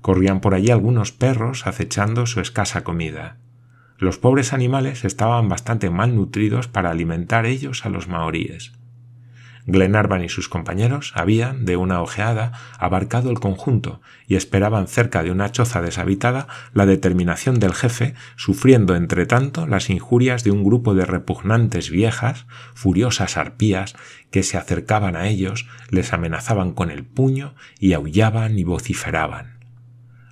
Corrían 0.00 0.40
por 0.40 0.54
allí 0.54 0.70
algunos 0.70 1.10
perros 1.10 1.66
acechando 1.66 2.26
su 2.26 2.40
escasa 2.40 2.84
comida. 2.84 3.38
Los 3.98 4.16
pobres 4.16 4.52
animales 4.52 5.04
estaban 5.04 5.48
bastante 5.48 5.90
mal 5.90 6.14
nutridos 6.14 6.68
para 6.68 6.90
alimentar 6.90 7.46
ellos 7.46 7.84
a 7.84 7.88
los 7.88 8.06
maoríes. 8.06 8.72
Glenarvan 9.66 10.24
y 10.24 10.28
sus 10.28 10.48
compañeros 10.48 11.12
habían, 11.16 11.66
de 11.66 11.76
una 11.76 12.00
ojeada, 12.00 12.52
abarcado 12.78 13.30
el 13.30 13.40
conjunto 13.40 14.00
y 14.26 14.36
esperaban 14.36 14.86
cerca 14.86 15.22
de 15.24 15.32
una 15.32 15.50
choza 15.50 15.82
deshabitada 15.82 16.46
la 16.72 16.86
determinación 16.86 17.58
del 17.58 17.74
jefe, 17.74 18.14
sufriendo 18.36 18.94
entre 18.94 19.26
tanto 19.26 19.66
las 19.66 19.90
injurias 19.90 20.44
de 20.44 20.52
un 20.52 20.62
grupo 20.62 20.94
de 20.94 21.04
repugnantes 21.04 21.90
viejas, 21.90 22.46
furiosas 22.74 23.36
arpías, 23.36 23.96
que 24.30 24.44
se 24.44 24.56
acercaban 24.56 25.16
a 25.16 25.26
ellos, 25.26 25.66
les 25.90 26.12
amenazaban 26.12 26.72
con 26.72 26.90
el 26.90 27.04
puño 27.04 27.54
y 27.78 27.94
aullaban 27.94 28.58
y 28.58 28.64
vociferaban. 28.64 29.57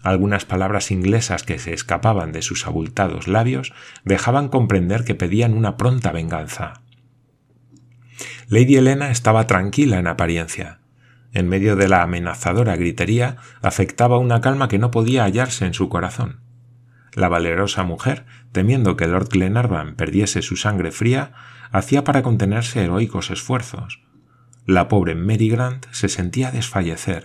Algunas 0.07 0.45
palabras 0.45 0.93
inglesas 0.93 1.43
que 1.43 1.59
se 1.59 1.73
escapaban 1.73 2.31
de 2.31 2.41
sus 2.41 2.69
abultados 2.69 3.27
labios 3.27 3.73
dejaban 4.05 4.49
comprender 4.51 5.03
que 5.03 5.17
pedían 5.17 5.53
una 5.53 5.77
pronta 5.77 6.13
venganza. 6.13 6.75
Lady 8.49 8.77
Helena 8.77 9.11
estaba 9.11 9.49
tranquila 9.49 9.99
en 9.99 10.07
apariencia. 10.07 10.79
En 11.33 11.49
medio 11.49 11.75
de 11.75 11.89
la 11.89 12.03
amenazadora 12.03 12.77
gritería 12.77 13.39
afectaba 13.63 14.19
una 14.19 14.41
calma 14.41 14.69
que 14.69 14.79
no 14.79 14.93
podía 14.93 15.25
hallarse 15.25 15.67
en 15.67 15.75
su 15.75 15.89
corazón. 15.89 16.39
La 17.13 17.29
valerosa 17.29 17.83
mujer, 17.83 18.27
temiendo 18.53 18.97
que 18.97 19.09
Lord 19.09 19.31
Glenarvan 19.31 19.97
perdiese 19.97 20.41
su 20.41 20.55
sangre 20.55 20.93
fría, 20.93 21.33
hacía 21.73 22.05
para 22.05 22.23
contenerse 22.23 22.85
heroicos 22.85 23.33
esfuerzos. 23.33 24.05
La 24.67 24.87
pobre 24.87 25.17
Mary 25.17 25.49
Grant 25.49 25.87
se 25.91 26.09
sentía 26.09 26.53
desfallecer 26.53 27.25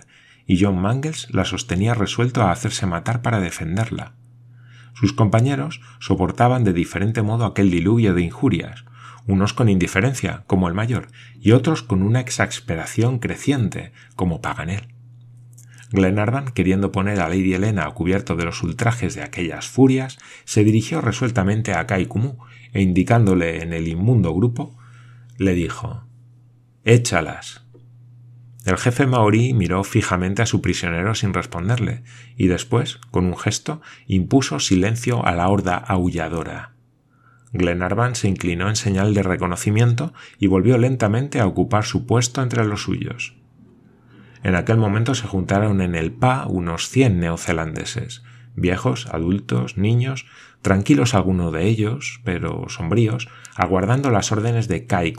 y 0.52 0.62
John 0.62 0.78
Mangles 0.78 1.28
la 1.30 1.46
sostenía 1.46 1.94
resuelto 1.94 2.42
a 2.42 2.52
hacerse 2.52 2.84
matar 2.84 3.22
para 3.22 3.40
defenderla. 3.40 4.12
Sus 4.92 5.14
compañeros 5.14 5.80
soportaban 5.98 6.62
de 6.62 6.74
diferente 6.74 7.22
modo 7.22 7.46
aquel 7.46 7.70
diluvio 7.70 8.12
de 8.12 8.20
injurias, 8.20 8.84
unos 9.26 9.54
con 9.54 9.70
indiferencia, 9.70 10.44
como 10.46 10.68
el 10.68 10.74
mayor, 10.74 11.08
y 11.40 11.52
otros 11.52 11.82
con 11.82 12.02
una 12.02 12.20
exasperación 12.20 13.18
creciente, 13.18 13.92
como 14.14 14.42
Paganel. 14.42 14.94
Glenarvan, 15.90 16.50
queriendo 16.52 16.92
poner 16.92 17.20
a 17.20 17.30
Lady 17.30 17.54
Helena 17.54 17.86
a 17.86 17.90
cubierto 17.92 18.36
de 18.36 18.44
los 18.44 18.62
ultrajes 18.62 19.14
de 19.14 19.22
aquellas 19.22 19.68
furias, 19.68 20.18
se 20.44 20.64
dirigió 20.64 21.00
resueltamente 21.00 21.72
a 21.72 21.86
Kai 21.86 22.06
e 22.74 22.82
indicándole 22.82 23.62
en 23.62 23.72
el 23.72 23.88
inmundo 23.88 24.34
grupo, 24.34 24.76
le 25.38 25.54
dijo 25.54 26.04
Échalas. 26.84 27.61
El 28.64 28.76
jefe 28.76 29.06
maorí 29.06 29.54
miró 29.54 29.82
fijamente 29.82 30.42
a 30.42 30.46
su 30.46 30.60
prisionero 30.60 31.14
sin 31.14 31.34
responderle, 31.34 32.04
y 32.36 32.46
después, 32.46 33.00
con 33.10 33.26
un 33.26 33.36
gesto, 33.36 33.80
impuso 34.06 34.60
silencio 34.60 35.24
a 35.26 35.32
la 35.32 35.48
horda 35.48 35.76
aulladora. 35.76 36.72
Glenarvan 37.52 38.14
se 38.14 38.28
inclinó 38.28 38.68
en 38.68 38.76
señal 38.76 39.14
de 39.14 39.22
reconocimiento 39.22 40.14
y 40.38 40.46
volvió 40.46 40.78
lentamente 40.78 41.40
a 41.40 41.46
ocupar 41.46 41.84
su 41.84 42.06
puesto 42.06 42.40
entre 42.40 42.64
los 42.64 42.82
suyos. 42.82 43.34
En 44.42 44.54
aquel 44.54 44.76
momento 44.76 45.14
se 45.14 45.26
juntaron 45.26 45.80
en 45.80 45.94
el 45.94 46.12
PA 46.12 46.46
unos 46.48 46.88
cien 46.88 47.20
neozelandeses, 47.20 48.22
viejos, 48.54 49.06
adultos, 49.06 49.76
niños, 49.76 50.26
tranquilos 50.62 51.14
algunos 51.14 51.52
de 51.52 51.66
ellos, 51.66 52.20
pero 52.24 52.68
sombríos, 52.68 53.28
aguardando 53.54 54.10
las 54.10 54.32
órdenes 54.32 54.68
de 54.68 54.86
Kai 54.86 55.12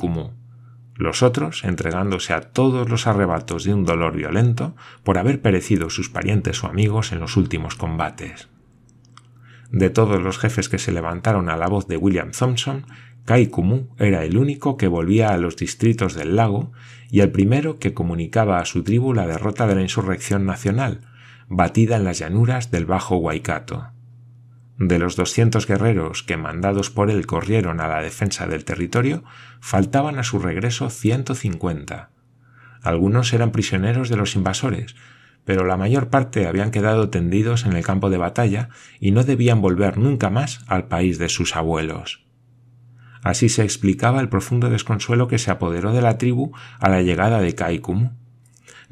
los 0.96 1.24
otros 1.24 1.64
entregándose 1.64 2.34
a 2.34 2.42
todos 2.42 2.90
los 2.90 3.08
arrebatos 3.08 3.64
de 3.64 3.74
un 3.74 3.86
dolor 3.86 4.16
violento 4.16 4.76
por 5.04 5.18
haber 5.18 5.42
perecido 5.42 5.90
sus 5.90 6.10
parientes 6.10 6.64
o 6.64 6.68
amigos 6.68 7.12
en 7.12 7.20
los 7.20 7.38
últimos 7.38 7.76
combates. 7.76 8.50
De 9.72 9.90
todos 9.90 10.22
los 10.22 10.38
jefes 10.38 10.70
que 10.70 10.78
se 10.78 10.92
levantaron 10.92 11.50
a 11.50 11.58
la 11.58 11.68
voz 11.68 11.88
de 11.88 11.98
William 11.98 12.32
Thompson, 12.32 12.86
Kai 13.26 13.48
Kumu 13.48 13.88
era 13.98 14.24
el 14.24 14.38
único 14.38 14.78
que 14.78 14.88
volvía 14.88 15.30
a 15.30 15.38
los 15.38 15.56
distritos 15.56 16.14
del 16.14 16.36
lago 16.36 16.72
y 17.10 17.22
el 17.22 17.32
primero 17.32 17.80
que 17.80 17.94
comunicaba 17.94 18.60
a 18.60 18.66
su 18.66 18.84
tribu 18.84 19.14
la 19.14 19.26
derrota 19.26 19.66
de 19.66 19.76
la 19.76 19.82
insurrección 19.82 20.46
nacional, 20.46 21.02
batida 21.48 21.96
en 21.96 22.04
las 22.04 22.20
llanuras 22.20 22.70
del 22.70 22.86
Bajo 22.86 23.16
Waikato. 23.18 23.93
De 24.78 25.00
los 25.00 25.16
200 25.16 25.68
guerreros 25.68 26.24
que 26.24 26.38
mandados 26.38 26.90
por 26.90 27.12
él 27.12 27.26
corrieron 27.26 27.80
a 27.80 27.88
la 27.88 28.02
defensa 28.02 28.48
del 28.48 28.66
territorio, 28.66 29.24
faltaban 29.62 30.18
a 30.18 30.24
su 30.24 30.40
regreso 30.40 30.90
150. 30.90 32.10
Algunos 32.82 33.32
eran 33.34 33.52
prisioneros 33.52 34.10
de 34.10 34.18
los 34.18 34.36
invasores, 34.36 34.96
pero 35.46 35.66
la 35.66 35.78
mayor 35.78 36.10
parte 36.10 36.48
habían 36.48 36.72
quedado 36.72 37.10
tendidos 37.10 37.66
en 37.66 37.74
el 37.74 37.84
campo 37.84 38.10
de 38.10 38.18
batalla 38.18 38.70
y 39.00 39.12
no 39.12 39.24
debían 39.24 39.62
volver 39.62 39.98
nunca 39.98 40.30
más 40.30 40.64
al 40.68 40.88
país 40.88 41.18
de 41.20 41.30
sus 41.30 41.56
abuelos. 41.56 42.26
Así 43.24 43.48
se 43.48 43.64
explicaba 43.64 44.20
el 44.20 44.30
profundo 44.30 44.70
desconsuelo 44.70 45.28
que 45.28 45.38
se 45.38 45.52
apoderó 45.52 45.94
de 45.94 46.02
la 46.02 46.18
tribu 46.18 46.52
a 46.80 46.90
la 46.90 47.02
llegada 47.02 47.40
de 47.40 47.56
Kaikum. 47.56 48.12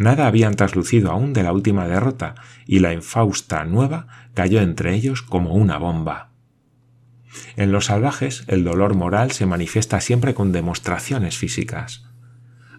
Nada 0.02 0.26
habían 0.26 0.56
traslucido 0.56 1.12
aún 1.12 1.32
de 1.32 1.44
la 1.44 1.54
última 1.54 1.88
derrota, 1.88 2.34
y 2.66 2.80
la 2.80 2.92
infausta 2.92 3.66
nueva 3.66 4.08
cayó 4.34 4.60
entre 4.60 4.96
ellos 4.96 5.22
como 5.22 5.54
una 5.54 5.78
bomba. 5.78 6.32
En 7.56 7.72
los 7.72 7.86
salvajes 7.86 8.44
el 8.48 8.64
dolor 8.64 8.96
moral 8.96 9.32
se 9.32 9.46
manifiesta 9.46 10.02
siempre 10.02 10.34
con 10.34 10.52
demostraciones 10.52 11.38
físicas. 11.38 12.08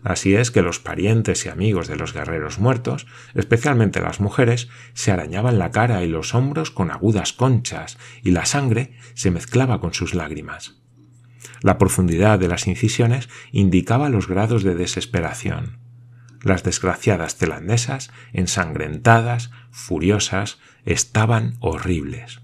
Así 0.02 0.34
es 0.34 0.50
que 0.50 0.62
los 0.62 0.80
parientes 0.80 1.46
y 1.46 1.48
amigos 1.48 1.86
de 1.86 1.94
los 1.94 2.12
guerreros 2.12 2.58
muertos, 2.58 3.06
especialmente 3.34 4.00
las 4.00 4.18
mujeres, 4.18 4.68
se 4.92 5.12
arañaban 5.12 5.60
la 5.60 5.70
cara 5.70 6.02
y 6.02 6.08
los 6.08 6.34
hombros 6.34 6.72
con 6.72 6.90
agudas 6.90 7.32
conchas, 7.32 7.98
y 8.24 8.32
la 8.32 8.46
sangre 8.46 8.94
se 9.14 9.30
mezclaba 9.30 9.78
con 9.78 9.94
sus 9.94 10.14
lágrimas. 10.14 10.82
La 11.60 11.78
profundidad 11.78 12.40
de 12.40 12.48
las 12.48 12.66
incisiones 12.66 13.28
indicaba 13.52 14.08
los 14.08 14.26
grados 14.26 14.64
de 14.64 14.74
desesperación. 14.74 15.81
Las 16.42 16.64
desgraciadas 16.64 17.36
telandesas, 17.36 18.10
ensangrentadas, 18.32 19.50
furiosas, 19.70 20.58
estaban 20.84 21.54
horribles. 21.60 22.40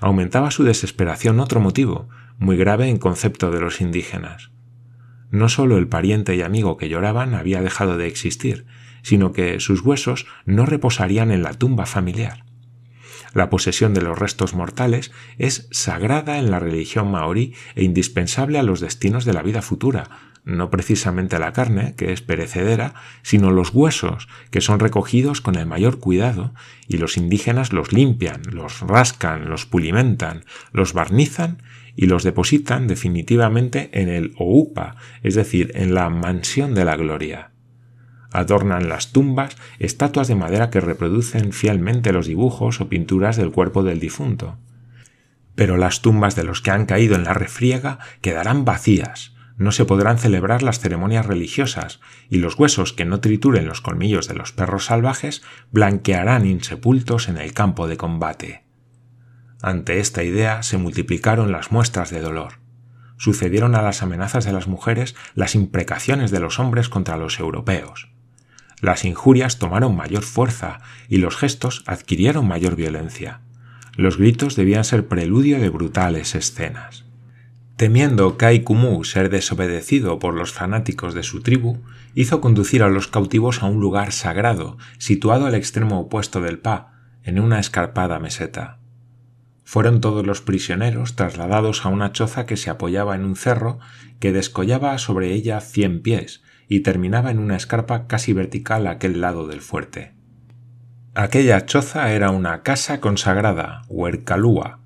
Aumentaba 0.00 0.50
su 0.50 0.64
desesperación 0.64 1.40
otro 1.40 1.60
motivo, 1.60 2.08
muy 2.38 2.56
grave 2.56 2.88
en 2.88 2.98
concepto 2.98 3.50
de 3.50 3.60
los 3.60 3.80
indígenas. 3.80 4.50
No 5.30 5.48
sólo 5.48 5.78
el 5.78 5.88
pariente 5.88 6.34
y 6.34 6.42
amigo 6.42 6.76
que 6.76 6.88
lloraban 6.88 7.34
había 7.34 7.62
dejado 7.62 7.96
de 7.96 8.06
existir, 8.06 8.66
sino 9.02 9.32
que 9.32 9.60
sus 9.60 9.80
huesos 9.80 10.26
no 10.44 10.66
reposarían 10.66 11.30
en 11.30 11.42
la 11.42 11.54
tumba 11.54 11.86
familiar. 11.86 12.44
La 13.34 13.50
posesión 13.50 13.94
de 13.94 14.02
los 14.02 14.18
restos 14.18 14.54
mortales 14.54 15.10
es 15.38 15.68
sagrada 15.70 16.38
en 16.38 16.50
la 16.50 16.58
religión 16.58 17.10
maorí 17.10 17.54
e 17.74 17.84
indispensable 17.84 18.58
a 18.58 18.62
los 18.62 18.80
destinos 18.80 19.24
de 19.24 19.32
la 19.32 19.42
vida 19.42 19.62
futura, 19.62 20.32
no 20.44 20.70
precisamente 20.70 21.38
la 21.38 21.52
carne, 21.52 21.94
que 21.96 22.12
es 22.12 22.20
perecedera, 22.20 22.94
sino 23.22 23.50
los 23.50 23.70
huesos, 23.70 24.28
que 24.50 24.60
son 24.60 24.80
recogidos 24.80 25.40
con 25.40 25.54
el 25.54 25.66
mayor 25.66 25.98
cuidado, 25.98 26.52
y 26.88 26.96
los 26.96 27.16
indígenas 27.16 27.72
los 27.72 27.92
limpian, 27.92 28.42
los 28.50 28.80
rascan, 28.80 29.48
los 29.48 29.66
pulimentan, 29.66 30.44
los 30.72 30.92
barnizan 30.92 31.62
y 31.94 32.06
los 32.06 32.24
depositan 32.24 32.88
definitivamente 32.88 33.90
en 33.92 34.08
el 34.08 34.34
Oupa, 34.36 34.96
es 35.22 35.34
decir, 35.34 35.70
en 35.74 35.94
la 35.94 36.10
mansión 36.10 36.74
de 36.74 36.84
la 36.84 36.96
gloria. 36.96 37.51
Adornan 38.32 38.88
las 38.88 39.12
tumbas 39.12 39.56
estatuas 39.78 40.28
de 40.28 40.34
madera 40.34 40.70
que 40.70 40.80
reproducen 40.80 41.52
fielmente 41.52 42.12
los 42.12 42.26
dibujos 42.26 42.80
o 42.80 42.88
pinturas 42.88 43.36
del 43.36 43.50
cuerpo 43.50 43.82
del 43.82 44.00
difunto. 44.00 44.58
Pero 45.54 45.76
las 45.76 46.00
tumbas 46.00 46.34
de 46.34 46.44
los 46.44 46.62
que 46.62 46.70
han 46.70 46.86
caído 46.86 47.14
en 47.14 47.24
la 47.24 47.34
refriega 47.34 47.98
quedarán 48.20 48.64
vacías, 48.64 49.32
no 49.58 49.70
se 49.72 49.84
podrán 49.84 50.18
celebrar 50.18 50.62
las 50.62 50.80
ceremonias 50.80 51.26
religiosas, 51.26 52.00
y 52.28 52.38
los 52.38 52.58
huesos 52.58 52.92
que 52.92 53.04
no 53.04 53.20
trituren 53.20 53.66
los 53.66 53.80
colmillos 53.80 54.28
de 54.28 54.34
los 54.34 54.52
perros 54.52 54.86
salvajes 54.86 55.42
blanquearán 55.70 56.46
insepultos 56.46 57.28
en 57.28 57.36
el 57.36 57.52
campo 57.52 57.86
de 57.86 57.96
combate. 57.96 58.64
Ante 59.62 60.00
esta 60.00 60.24
idea 60.24 60.62
se 60.62 60.78
multiplicaron 60.78 61.52
las 61.52 61.70
muestras 61.70 62.10
de 62.10 62.20
dolor. 62.20 62.54
Sucedieron 63.16 63.76
a 63.76 63.82
las 63.82 64.02
amenazas 64.02 64.44
de 64.44 64.52
las 64.52 64.66
mujeres 64.66 65.14
las 65.34 65.54
imprecaciones 65.54 66.32
de 66.32 66.40
los 66.40 66.58
hombres 66.58 66.88
contra 66.88 67.16
los 67.16 67.38
europeos. 67.38 68.11
Las 68.82 69.04
injurias 69.04 69.60
tomaron 69.60 69.94
mayor 69.94 70.24
fuerza 70.24 70.80
y 71.08 71.18
los 71.18 71.36
gestos 71.36 71.84
adquirieron 71.86 72.48
mayor 72.48 72.74
violencia. 72.74 73.40
Los 73.96 74.18
gritos 74.18 74.56
debían 74.56 74.82
ser 74.82 75.06
preludio 75.06 75.60
de 75.60 75.68
brutales 75.68 76.34
escenas. 76.34 77.04
Temiendo 77.76 78.36
Kai 78.36 78.64
Kumu 78.64 79.04
ser 79.04 79.30
desobedecido 79.30 80.18
por 80.18 80.34
los 80.34 80.52
fanáticos 80.52 81.14
de 81.14 81.22
su 81.22 81.42
tribu, 81.42 81.80
hizo 82.16 82.40
conducir 82.40 82.82
a 82.82 82.88
los 82.88 83.06
cautivos 83.06 83.62
a 83.62 83.66
un 83.66 83.80
lugar 83.80 84.10
sagrado 84.10 84.78
situado 84.98 85.46
al 85.46 85.54
extremo 85.54 86.00
opuesto 86.00 86.40
del 86.40 86.58
Pa, 86.58 86.92
en 87.22 87.38
una 87.38 87.60
escarpada 87.60 88.18
meseta. 88.18 88.80
Fueron 89.62 90.00
todos 90.00 90.26
los 90.26 90.40
prisioneros 90.40 91.14
trasladados 91.14 91.86
a 91.86 91.88
una 91.88 92.10
choza 92.10 92.46
que 92.46 92.56
se 92.56 92.68
apoyaba 92.68 93.14
en 93.14 93.24
un 93.24 93.36
cerro 93.36 93.78
que 94.18 94.32
descollaba 94.32 94.98
sobre 94.98 95.32
ella 95.32 95.60
cien 95.60 96.02
pies 96.02 96.42
y 96.72 96.80
terminaba 96.80 97.30
en 97.30 97.38
una 97.38 97.56
escarpa 97.56 98.06
casi 98.06 98.32
vertical 98.32 98.86
a 98.86 98.92
aquel 98.92 99.20
lado 99.20 99.46
del 99.46 99.60
fuerte. 99.60 100.14
Aquella 101.14 101.66
choza 101.66 102.12
era 102.12 102.30
una 102.30 102.62
casa 102.62 102.98
consagrada, 102.98 103.82
Huercalúa, 103.88 104.80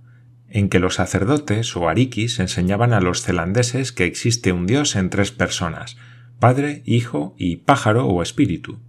en 0.49 0.69
que 0.69 0.81
los 0.81 0.97
sacerdotes 0.97 1.77
o 1.77 1.89
ariquis 1.89 2.41
enseñaban 2.41 2.93
a 2.93 3.01
los 3.01 3.23
celandeses 3.23 3.93
que 3.93 4.05
existe 4.05 4.51
un 4.51 4.67
dios 4.67 4.97
en 4.97 5.11
tres 5.11 5.31
personas, 5.31 5.97
Padre, 6.41 6.83
Hijo 6.87 7.37
y 7.39 7.59
Pájaro 7.59 8.09
o 8.09 8.21
Espíritu, 8.21 8.81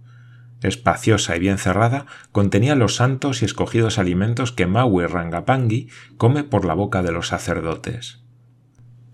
espaciosa 0.60 1.36
y 1.36 1.38
bien 1.38 1.58
cerrada, 1.58 2.04
contenía 2.32 2.74
los 2.74 2.96
santos 2.96 3.42
y 3.42 3.44
escogidos 3.44 4.00
alimentos 4.00 4.50
que 4.50 4.66
Maui 4.66 5.06
Rangapangi 5.06 5.88
come 6.16 6.42
por 6.42 6.64
la 6.64 6.74
boca 6.74 7.04
de 7.04 7.12
los 7.12 7.28
sacerdotes. 7.28 8.24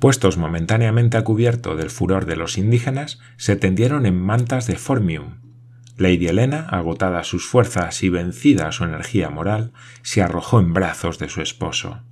Puestos 0.04 0.36
momentáneamente 0.36 1.16
a 1.16 1.24
cubierto 1.24 1.76
del 1.76 1.88
furor 1.88 2.26
de 2.26 2.36
los 2.36 2.58
indígenas, 2.58 3.20
se 3.38 3.56
tendieron 3.56 4.04
en 4.04 4.20
mantas 4.20 4.66
de 4.66 4.76
formium. 4.76 5.40
Lady 5.96 6.26
Helena, 6.26 6.68
agotada 6.68 7.24
sus 7.24 7.46
fuerzas 7.46 8.02
y 8.02 8.10
vencida 8.10 8.70
su 8.70 8.84
energía 8.84 9.30
moral, 9.30 9.72
se 10.02 10.20
arrojó 10.20 10.60
en 10.60 10.74
brazos 10.74 11.18
de 11.18 11.30
su 11.30 11.40
esposo. 11.40 12.02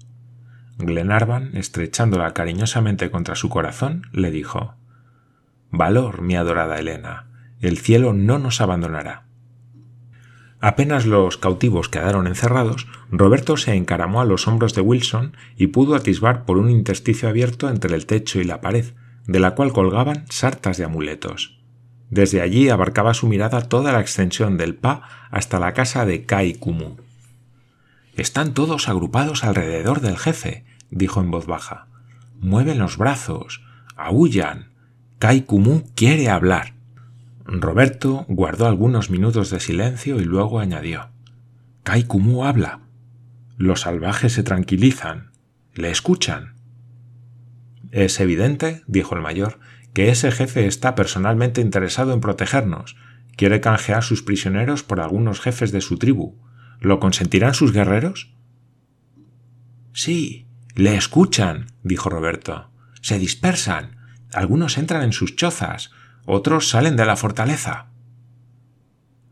Glenarvan, 0.78 1.54
estrechándola 1.54 2.32
cariñosamente 2.32 3.10
contra 3.10 3.34
su 3.34 3.50
corazón, 3.50 4.06
le 4.10 4.30
dijo 4.30 4.74
Valor, 5.70 6.22
mi 6.22 6.34
adorada 6.34 6.78
Helena, 6.78 7.26
el 7.60 7.76
cielo 7.76 8.14
no 8.14 8.38
nos 8.38 8.62
abandonará. 8.62 9.26
Apenas 10.64 11.06
los 11.06 11.38
cautivos 11.38 11.88
quedaron 11.88 12.28
encerrados, 12.28 12.86
Roberto 13.10 13.56
se 13.56 13.74
encaramó 13.74 14.20
a 14.20 14.24
los 14.24 14.46
hombros 14.46 14.76
de 14.76 14.80
Wilson 14.80 15.36
y 15.56 15.66
pudo 15.66 15.96
atisbar 15.96 16.44
por 16.44 16.56
un 16.56 16.70
intersticio 16.70 17.28
abierto 17.28 17.68
entre 17.68 17.96
el 17.96 18.06
techo 18.06 18.40
y 18.40 18.44
la 18.44 18.60
pared, 18.60 18.94
de 19.26 19.40
la 19.40 19.56
cual 19.56 19.72
colgaban 19.72 20.24
sartas 20.28 20.76
de 20.76 20.84
amuletos. 20.84 21.58
Desde 22.10 22.40
allí 22.40 22.68
abarcaba 22.68 23.12
su 23.12 23.26
mirada 23.26 23.62
toda 23.62 23.90
la 23.90 24.00
extensión 24.00 24.56
del 24.56 24.76
Pa 24.76 25.02
hasta 25.32 25.58
la 25.58 25.74
casa 25.74 26.06
de 26.06 26.26
Kai 26.26 26.54
Kumu. 26.54 26.94
Están 28.14 28.54
todos 28.54 28.88
agrupados 28.88 29.42
alrededor 29.42 30.00
del 30.00 30.16
jefe, 30.16 30.64
dijo 30.90 31.20
en 31.20 31.32
voz 31.32 31.46
baja. 31.46 31.88
Mueven 32.38 32.78
los 32.78 32.98
brazos, 32.98 33.64
aullan. 33.96 34.70
Kai 35.18 35.40
Kumu 35.40 35.82
quiere 35.96 36.28
hablar. 36.28 36.74
Roberto 37.44 38.24
guardó 38.28 38.66
algunos 38.66 39.10
minutos 39.10 39.50
de 39.50 39.60
silencio 39.60 40.20
y 40.20 40.24
luego 40.24 40.60
añadió 40.60 41.10
Kai 41.82 42.04
Kumu 42.04 42.44
habla. 42.44 42.80
Los 43.56 43.80
salvajes 43.80 44.32
se 44.32 44.42
tranquilizan. 44.42 45.32
Le 45.74 45.90
escuchan. 45.90 46.54
Es 47.90 48.20
evidente, 48.20 48.82
dijo 48.86 49.16
el 49.16 49.22
mayor, 49.22 49.58
que 49.92 50.10
ese 50.10 50.30
jefe 50.30 50.66
está 50.66 50.94
personalmente 50.94 51.60
interesado 51.60 52.12
en 52.12 52.20
protegernos. 52.20 52.96
Quiere 53.36 53.60
canjear 53.60 54.04
sus 54.04 54.22
prisioneros 54.22 54.82
por 54.82 55.00
algunos 55.00 55.40
jefes 55.40 55.72
de 55.72 55.80
su 55.80 55.98
tribu. 55.98 56.38
¿Lo 56.80 57.00
consentirán 57.00 57.54
sus 57.54 57.72
guerreros? 57.72 58.34
Sí, 59.92 60.46
le 60.74 60.96
escuchan, 60.96 61.66
dijo 61.82 62.08
Roberto. 62.08 62.70
Se 63.00 63.18
dispersan. 63.18 63.96
Algunos 64.32 64.78
entran 64.78 65.02
en 65.02 65.12
sus 65.12 65.36
chozas, 65.36 65.90
otros 66.24 66.68
salen 66.68 66.96
de 66.96 67.04
la 67.04 67.16
fortaleza. 67.16 67.86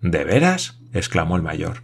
¿De 0.00 0.24
veras? 0.24 0.80
exclamó 0.92 1.36
el 1.36 1.42
mayor. 1.42 1.82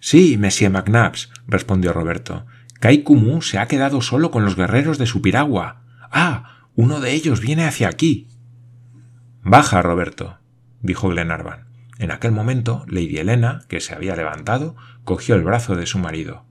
Sí, 0.00 0.38
Monsieur 0.38 0.70
McNabbs, 0.70 1.30
respondió 1.46 1.92
Roberto. 1.92 2.46
Kai 2.80 3.02
Kumu 3.02 3.42
se 3.42 3.58
ha 3.58 3.66
quedado 3.66 4.00
solo 4.00 4.30
con 4.30 4.44
los 4.44 4.54
guerreros 4.54 4.98
de 4.98 5.06
su 5.06 5.20
piragua. 5.20 5.82
Ah, 6.10 6.68
uno 6.74 7.00
de 7.00 7.12
ellos 7.12 7.40
viene 7.40 7.64
hacia 7.64 7.88
aquí. 7.88 8.28
Baja, 9.42 9.82
Roberto, 9.82 10.38
dijo 10.80 11.08
Glenarvan. 11.08 11.66
En 11.98 12.12
aquel 12.12 12.30
momento, 12.30 12.84
Lady 12.86 13.18
Helena, 13.18 13.62
que 13.68 13.80
se 13.80 13.94
había 13.94 14.14
levantado, 14.14 14.76
cogió 15.02 15.34
el 15.34 15.42
brazo 15.42 15.74
de 15.74 15.86
su 15.86 15.98
marido. 15.98 16.44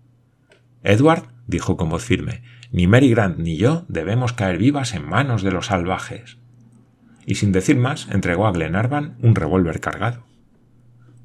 Edward, 0.83 1.23
dijo 1.47 1.77
con 1.77 1.89
voz 1.89 2.03
firme, 2.03 2.43
ni 2.71 2.87
Mary 2.87 3.09
Grant 3.09 3.37
ni 3.37 3.55
yo 3.55 3.85
debemos 3.87 4.33
caer 4.33 4.57
vivas 4.57 4.93
en 4.93 5.07
manos 5.07 5.43
de 5.43 5.51
los 5.51 5.67
salvajes. 5.67 6.37
Y 7.27 7.35
sin 7.35 7.51
decir 7.51 7.75
más, 7.75 8.07
entregó 8.09 8.47
a 8.47 8.53
Glenarvan 8.53 9.17
un 9.21 9.35
revólver 9.35 9.81
cargado. 9.81 10.23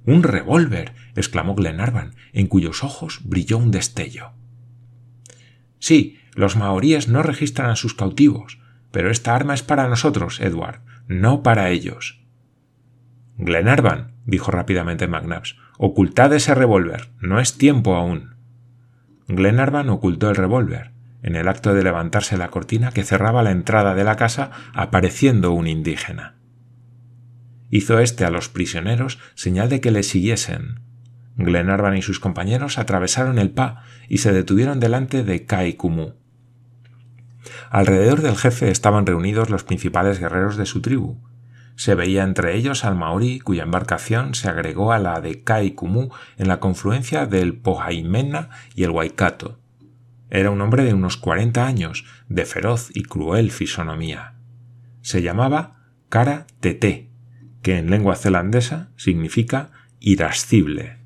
¡Un 0.05 0.25
revólver! 0.25 0.93
exclamó 1.15 1.55
Glenarvan, 1.55 2.17
en 2.33 2.49
cuyos 2.49 2.83
ojos 2.83 3.21
brilló 3.23 3.57
un 3.57 3.71
destello. 3.71 4.33
Sí, 5.79 6.19
los 6.35 6.57
maoríes 6.57 7.07
no 7.07 7.23
registran 7.23 7.71
a 7.71 7.77
sus 7.77 7.95
cautivos, 7.95 8.59
pero 8.91 9.13
esta 9.13 9.37
arma 9.37 9.55
es 9.55 9.63
para 9.63 9.87
nosotros, 9.87 10.41
Edward, 10.41 10.81
no 11.07 11.45
para 11.45 11.71
ellos. 11.71 12.21
Glenarvan, 13.39 14.17
dijo 14.27 14.51
rápidamente 14.51 15.07
McNabbs, 15.07 15.57
ocultad 15.79 16.33
ese 16.33 16.57
revólver, 16.57 17.11
no 17.21 17.39
es 17.39 17.59
tiempo 17.59 17.95
aún. 17.95 18.35
Glenarvan 19.29 19.89
ocultó 19.89 20.31
el 20.31 20.37
revólver, 20.37 20.91
en 21.23 21.37
el 21.37 21.49
acto 21.49 21.75
de 21.75 21.83
levantarse 21.83 22.37
la 22.37 22.49
cortina 22.49 22.91
que 22.91 23.05
cerraba 23.05 23.43
la 23.43 23.51
entrada 23.51 23.95
de 23.95 24.05
la 24.05 24.17
casa, 24.17 24.51
apareciendo 24.75 25.53
un 25.53 25.67
indígena. 25.67 26.37
Hizo 27.71 27.99
éste 27.99 28.25
a 28.25 28.31
los 28.31 28.49
prisioneros 28.49 29.19
señal 29.35 29.69
de 29.69 29.81
que 29.81 29.91
le 29.91 30.03
siguiesen. 30.03 30.81
Glenarvan 31.37 31.97
y 31.97 32.03
sus 32.03 32.21
compañeros 32.21 32.79
atravesaron 32.79 33.39
el 33.39 33.51
Pa 33.51 33.85
y 34.09 34.19
se 34.19 34.33
detuvieron 34.33 34.81
delante 34.81 35.25
de 35.25 35.47
Kai 35.47 35.75
Kumu. 35.75 36.15
Alrededor 37.71 38.21
del 38.21 38.37
jefe 38.37 38.71
estaban 38.71 39.07
reunidos 39.07 39.49
los 39.49 39.65
principales 39.65 40.19
guerreros 40.19 40.57
de 40.57 40.67
su 40.67 40.83
tribu, 40.83 41.21
se 41.77 41.95
veía 41.95 42.23
entre 42.23 42.57
ellos 42.57 42.85
al 42.85 42.97
maorí 42.97 43.41
cuya 43.41 43.63
embarcación 43.63 44.35
se 44.35 44.49
agregó 44.49 44.93
a 44.93 44.99
la 44.99 45.21
de 45.21 45.43
Kai 45.43 45.73
Kumu 45.73 46.11
en 46.37 46.49
la 46.49 46.61
confluencia 46.61 47.27
del 47.27 47.57
Pohaimena 47.57 48.51
y 48.75 48.85
el 48.85 48.91
Waikato. 48.91 49.59
Era 50.35 50.51
un 50.51 50.63
hombre 50.63 50.85
de 50.85 50.95
unos 50.95 51.19
cuarenta 51.19 51.67
años, 51.67 52.07
de 52.31 52.47
feroz 52.47 52.89
y 52.95 53.03
cruel 53.03 53.51
fisonomía. 53.51 54.33
Se 55.03 55.21
llamaba 55.21 55.91
Kara 56.09 56.47
Tete, 56.61 57.11
que 57.61 57.77
en 57.77 57.91
lengua 57.91 58.17
zelandesa 58.17 58.93
significa 58.97 59.73
irascible. 60.01 60.97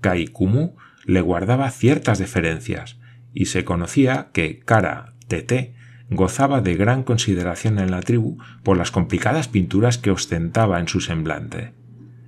Kai 0.00 0.28
Kumu 0.28 0.76
le 1.04 1.20
guardaba 1.20 1.70
ciertas 1.70 2.18
deferencias, 2.18 2.98
y 3.34 3.44
se 3.44 3.66
conocía 3.66 4.30
que 4.32 4.60
Kara 4.60 5.12
Tete 5.26 5.74
gozaba 6.08 6.62
de 6.62 6.74
gran 6.74 7.02
consideración 7.02 7.78
en 7.78 7.90
la 7.90 8.00
tribu 8.00 8.38
por 8.62 8.78
las 8.78 8.90
complicadas 8.90 9.46
pinturas 9.46 9.98
que 9.98 10.10
ostentaba 10.10 10.80
en 10.80 10.88
su 10.88 11.02
semblante. 11.02 11.74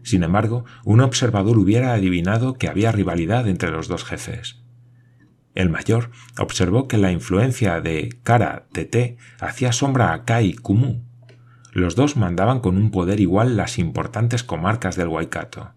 Sin 0.03 0.23
embargo, 0.23 0.67
un 0.85 1.01
observador 1.01 1.57
hubiera 1.57 1.95
adivinado 1.95 2.59
que 2.59 2.69
había 2.69 2.93
rivalidad 2.93 3.49
entre 3.49 3.71
los 3.71 3.89
dos 3.89 4.05
jefes. 4.05 4.60
El 5.55 5.69
mayor 5.69 6.11
observó 6.39 6.87
que 6.87 6.99
la 6.99 7.13
influencia 7.13 7.81
de 7.81 8.19
Kara 8.23 8.67
Tete 8.73 9.17
hacía 9.41 9.73
sombra 9.73 10.13
a 10.13 10.25
Kai 10.25 10.55
Kumu. 10.55 11.03
Los 11.73 11.97
dos 11.97 12.17
mandaban 12.17 12.61
con 12.61 12.77
un 12.77 12.91
poder 12.91 13.21
igual 13.21 13.57
las 13.57 13.79
importantes 13.79 14.43
comarcas 14.45 14.97
del 14.97 15.09
Waikato. 15.09 15.73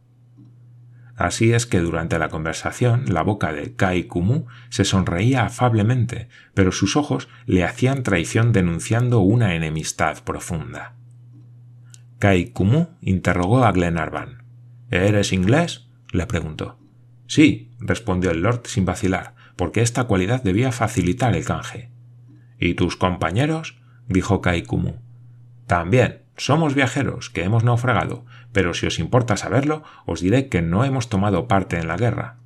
Así 1.16 1.54
es 1.54 1.68
que 1.68 1.80
durante 1.80 2.18
la 2.18 2.30
conversación 2.30 3.06
la 3.08 3.22
boca 3.22 3.54
de 3.54 3.76
Kai 3.76 4.06
Kumu 4.06 4.46
se 4.70 4.84
sonreía 4.84 5.46
afablemente, 5.46 6.28
pero 6.54 6.72
sus 6.72 6.96
ojos 6.96 7.28
le 7.46 7.64
hacían 7.64 8.04
traición 8.04 8.52
denunciando 8.52 9.20
una 9.20 9.56
enemistad 9.56 10.24
profunda. 10.24 10.96
Kai 12.18 12.52
Kumu 12.52 12.88
interrogó 13.02 13.64
a 13.64 13.72
Glenarvan. 13.72 14.44
¿Eres 14.90 15.34
inglés? 15.34 15.88
le 16.12 16.26
preguntó. 16.26 16.80
Sí, 17.28 17.72
respondió 17.80 18.32
el 18.32 18.42
lord 18.42 18.62
sin 18.66 18.86
vacilar, 18.86 19.33
porque 19.56 19.82
esta 19.82 20.06
cualidad 20.06 20.44
debía 20.44 20.72
facilitar 20.72 21.36
el 21.36 21.46
canje. 21.46 21.90
¿Y 22.60 22.74
tus 22.76 22.96
compañeros? 22.96 23.80
dijo 24.08 24.42
Kaikumu. 24.42 24.96
También, 25.68 26.24
somos 26.36 26.74
viajeros 26.74 27.30
que 27.30 27.44
hemos 27.44 27.64
naufragado, 27.64 28.26
pero 28.52 28.74
si 28.74 28.88
os 28.88 29.00
importa 29.00 29.38
saberlo, 29.38 29.84
os 30.06 30.22
diré 30.22 30.50
que 30.50 30.62
no 30.62 30.84
hemos 30.84 31.10
tomado 31.10 31.48
parte 31.48 31.78
en 31.78 31.88
la 31.88 31.98
guerra. 31.98 32.38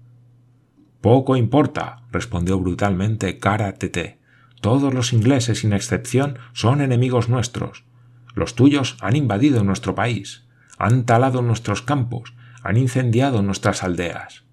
Poco 1.02 1.36
importa, 1.36 2.04
respondió 2.12 2.60
brutalmente 2.60 3.38
Cara 3.38 3.74
Tete. 3.74 4.20
Todos 4.62 4.93
los 4.93 5.13
ingleses, 5.13 5.60
sin 5.60 5.74
excepción, 5.74 6.39
son 6.54 6.82
enemigos 6.82 7.30
nuestros. 7.30 7.86
Los 8.34 8.56
tuyos 8.56 8.98
han 9.02 9.15
invadido 9.15 9.63
nuestro 9.63 9.96
país, 9.96 10.48
han 10.78 11.06
talado 11.06 11.41
nuestros 11.41 11.82
campos, 11.82 12.34
han 12.63 12.78
incendiado 12.78 13.41
nuestras 13.41 13.84
aldeas. 13.84 14.47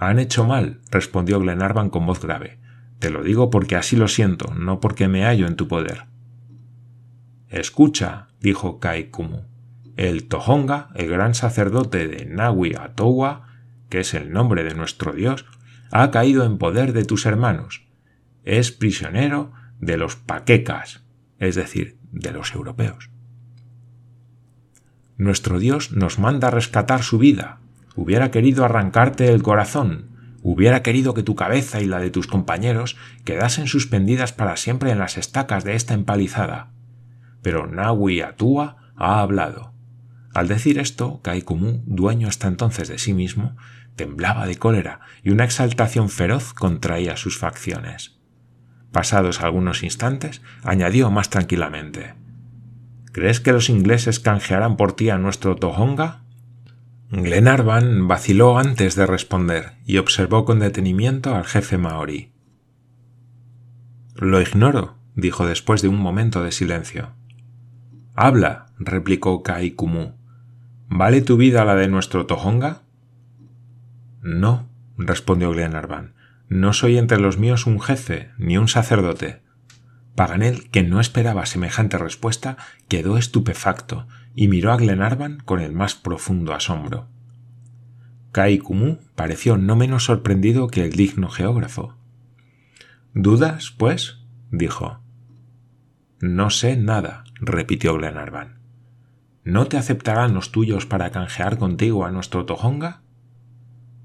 Han 0.00 0.18
hecho 0.18 0.46
mal, 0.46 0.80
respondió 0.90 1.38
Glenarvan 1.40 1.90
con 1.90 2.06
voz 2.06 2.22
grave. 2.22 2.58
Te 2.98 3.10
lo 3.10 3.22
digo 3.22 3.50
porque 3.50 3.76
así 3.76 3.96
lo 3.96 4.08
siento, 4.08 4.54
no 4.54 4.80
porque 4.80 5.08
me 5.08 5.24
hallo 5.24 5.46
en 5.46 5.56
tu 5.56 5.68
poder. 5.68 6.06
Escucha, 7.48 8.28
dijo 8.40 8.80
Kaikumu. 8.80 9.42
El 9.96 10.26
Tohonga, 10.26 10.88
el 10.94 11.10
gran 11.10 11.34
sacerdote 11.34 12.08
de 12.08 12.24
Nawi 12.24 12.74
Atowa, 12.80 13.48
que 13.90 14.00
es 14.00 14.14
el 14.14 14.32
nombre 14.32 14.64
de 14.64 14.74
nuestro 14.74 15.12
Dios, 15.12 15.44
ha 15.92 16.10
caído 16.10 16.44
en 16.44 16.56
poder 16.56 16.94
de 16.94 17.04
tus 17.04 17.26
hermanos. 17.26 17.86
Es 18.42 18.72
prisionero 18.72 19.52
de 19.80 19.98
los 19.98 20.16
paquecas, 20.16 21.04
es 21.38 21.56
decir, 21.56 21.98
de 22.10 22.32
los 22.32 22.54
europeos. 22.54 23.10
Nuestro 25.18 25.58
Dios 25.58 25.92
nos 25.92 26.18
manda 26.18 26.50
rescatar 26.50 27.02
su 27.02 27.18
vida. 27.18 27.59
Hubiera 28.00 28.30
querido 28.30 28.64
arrancarte 28.64 29.28
el 29.28 29.42
corazón, 29.42 30.08
hubiera 30.40 30.82
querido 30.82 31.12
que 31.12 31.22
tu 31.22 31.34
cabeza 31.34 31.82
y 31.82 31.84
la 31.84 31.98
de 31.98 32.08
tus 32.08 32.26
compañeros 32.26 32.96
quedasen 33.26 33.66
suspendidas 33.66 34.32
para 34.32 34.56
siempre 34.56 34.90
en 34.90 34.98
las 34.98 35.18
estacas 35.18 35.64
de 35.64 35.74
esta 35.74 35.92
empalizada. 35.92 36.70
Pero 37.42 37.66
Nawi 37.66 38.22
Atua 38.22 38.78
ha 38.96 39.20
hablado. 39.20 39.74
Al 40.32 40.48
decir 40.48 40.78
esto, 40.78 41.20
Kaikumu, 41.20 41.82
dueño 41.84 42.26
hasta 42.26 42.48
entonces 42.48 42.88
de 42.88 42.96
sí 42.96 43.12
mismo, 43.12 43.58
temblaba 43.96 44.46
de 44.46 44.56
cólera 44.56 45.00
y 45.22 45.28
una 45.28 45.44
exaltación 45.44 46.08
feroz 46.08 46.54
contraía 46.54 47.18
sus 47.18 47.36
facciones. 47.36 48.18
Pasados 48.92 49.42
algunos 49.42 49.82
instantes, 49.82 50.40
añadió 50.62 51.10
más 51.10 51.28
tranquilamente 51.28 52.14
¿Crees 53.12 53.40
que 53.40 53.52
los 53.52 53.68
ingleses 53.68 54.20
canjearán 54.20 54.78
por 54.78 54.94
ti 54.94 55.10
a 55.10 55.18
nuestro 55.18 55.56
Tohonga? 55.56 56.19
Glenarvan 57.12 58.06
vaciló 58.06 58.56
antes 58.56 58.94
de 58.94 59.04
responder 59.04 59.72
y 59.84 59.98
observó 59.98 60.44
con 60.44 60.60
detenimiento 60.60 61.34
al 61.34 61.44
jefe 61.44 61.76
maorí. 61.76 62.30
Lo 64.14 64.40
ignoro, 64.40 64.96
dijo 65.16 65.44
después 65.44 65.82
de 65.82 65.88
un 65.88 65.98
momento 65.98 66.44
de 66.44 66.52
silencio. 66.52 67.10
Habla, 68.14 68.66
replicó 68.78 69.42
Kai 69.42 69.72
Kumu. 69.72 70.12
¿Vale 70.88 71.20
tu 71.20 71.36
vida 71.36 71.64
la 71.64 71.74
de 71.74 71.88
nuestro 71.88 72.26
Tohonga? 72.26 72.82
No, 74.22 74.68
respondió 74.96 75.50
Glenarvan. 75.50 76.14
No 76.48 76.72
soy 76.72 76.96
entre 76.96 77.18
los 77.18 77.38
míos 77.38 77.66
un 77.66 77.80
jefe 77.80 78.30
ni 78.38 78.56
un 78.56 78.68
sacerdote. 78.68 79.42
Paganel, 80.14 80.70
que 80.70 80.84
no 80.84 81.00
esperaba 81.00 81.44
semejante 81.46 81.98
respuesta, 81.98 82.56
quedó 82.86 83.18
estupefacto 83.18 84.06
y 84.34 84.48
miró 84.48 84.72
a 84.72 84.76
Glenarvan 84.76 85.38
con 85.44 85.60
el 85.60 85.72
más 85.72 85.94
profundo 85.94 86.54
asombro. 86.54 87.08
Kai 88.32 88.58
Kumu 88.58 88.98
pareció 89.16 89.56
no 89.56 89.74
menos 89.76 90.04
sorprendido 90.04 90.68
que 90.68 90.84
el 90.84 90.92
digno 90.92 91.28
geógrafo. 91.28 91.96
¿Dudas, 93.12 93.74
pues? 93.76 94.18
dijo. 94.50 95.00
No 96.20 96.50
sé 96.50 96.76
nada, 96.76 97.24
repitió 97.40 97.94
Glenarvan. 97.94 98.60
¿No 99.42 99.66
te 99.66 99.78
aceptarán 99.78 100.34
los 100.34 100.52
tuyos 100.52 100.86
para 100.86 101.10
canjear 101.10 101.58
contigo 101.58 102.04
a 102.04 102.10
nuestro 102.10 102.44
Tojonga? 102.44 103.00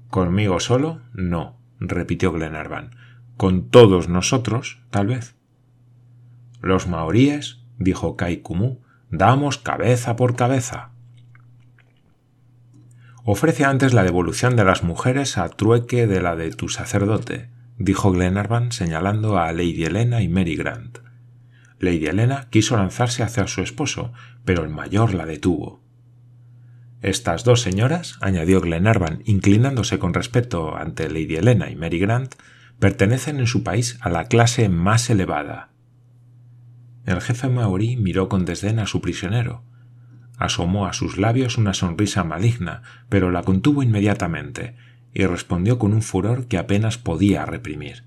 Conmigo 0.08 0.60
solo, 0.60 1.02
no, 1.12 1.60
repitió 1.78 2.32
Glenarvan. 2.32 2.96
Con 3.36 3.68
todos 3.68 4.08
nosotros, 4.08 4.80
tal 4.90 5.08
vez. 5.08 5.36
Los 6.62 6.88
maoríes, 6.88 7.60
dijo 7.78 8.16
Kai 8.16 8.38
Kumu, 8.38 8.78
damos 9.10 9.58
cabeza 9.58 10.16
por 10.16 10.36
cabeza. 10.36 10.90
Ofrece 13.24 13.64
antes 13.64 13.92
la 13.92 14.04
devolución 14.04 14.56
de 14.56 14.64
las 14.64 14.82
mujeres 14.82 15.36
a 15.38 15.48
trueque 15.48 16.06
de 16.06 16.22
la 16.22 16.36
de 16.36 16.50
tu 16.50 16.68
sacerdote, 16.68 17.50
dijo 17.78 18.12
Glenarvan 18.12 18.72
señalando 18.72 19.38
a 19.38 19.52
Lady 19.52 19.84
Helena 19.84 20.22
y 20.22 20.28
Mary 20.28 20.56
Grant. 20.56 20.98
Lady 21.78 22.06
Helena 22.06 22.48
quiso 22.50 22.76
lanzarse 22.76 23.22
hacia 23.22 23.46
su 23.46 23.62
esposo, 23.62 24.12
pero 24.44 24.64
el 24.64 24.70
mayor 24.70 25.12
la 25.12 25.26
detuvo. 25.26 25.82
Estas 27.02 27.44
dos 27.44 27.60
señoras, 27.60 28.16
añadió 28.20 28.60
Glenarvan, 28.60 29.22
inclinándose 29.26 29.98
con 29.98 30.14
respeto 30.14 30.76
ante 30.76 31.08
Lady 31.08 31.36
Helena 31.36 31.70
y 31.70 31.76
Mary 31.76 31.98
Grant, 31.98 32.34
pertenecen 32.78 33.38
en 33.40 33.46
su 33.46 33.62
país 33.62 33.98
a 34.00 34.08
la 34.08 34.24
clase 34.24 34.68
más 34.68 35.10
elevada. 35.10 35.70
El 37.06 37.20
jefe 37.20 37.48
maorí 37.48 37.96
miró 37.96 38.28
con 38.28 38.44
desdén 38.44 38.80
a 38.80 38.86
su 38.86 39.00
prisionero. 39.00 39.62
Asomó 40.36 40.86
a 40.86 40.92
sus 40.92 41.16
labios 41.16 41.56
una 41.56 41.72
sonrisa 41.72 42.24
maligna, 42.24 42.82
pero 43.08 43.30
la 43.30 43.42
contuvo 43.42 43.82
inmediatamente, 43.82 44.76
y 45.14 45.24
respondió 45.24 45.78
con 45.78 45.94
un 45.94 46.02
furor 46.02 46.46
que 46.46 46.58
apenas 46.58 46.98
podía 46.98 47.46
reprimir. 47.46 48.04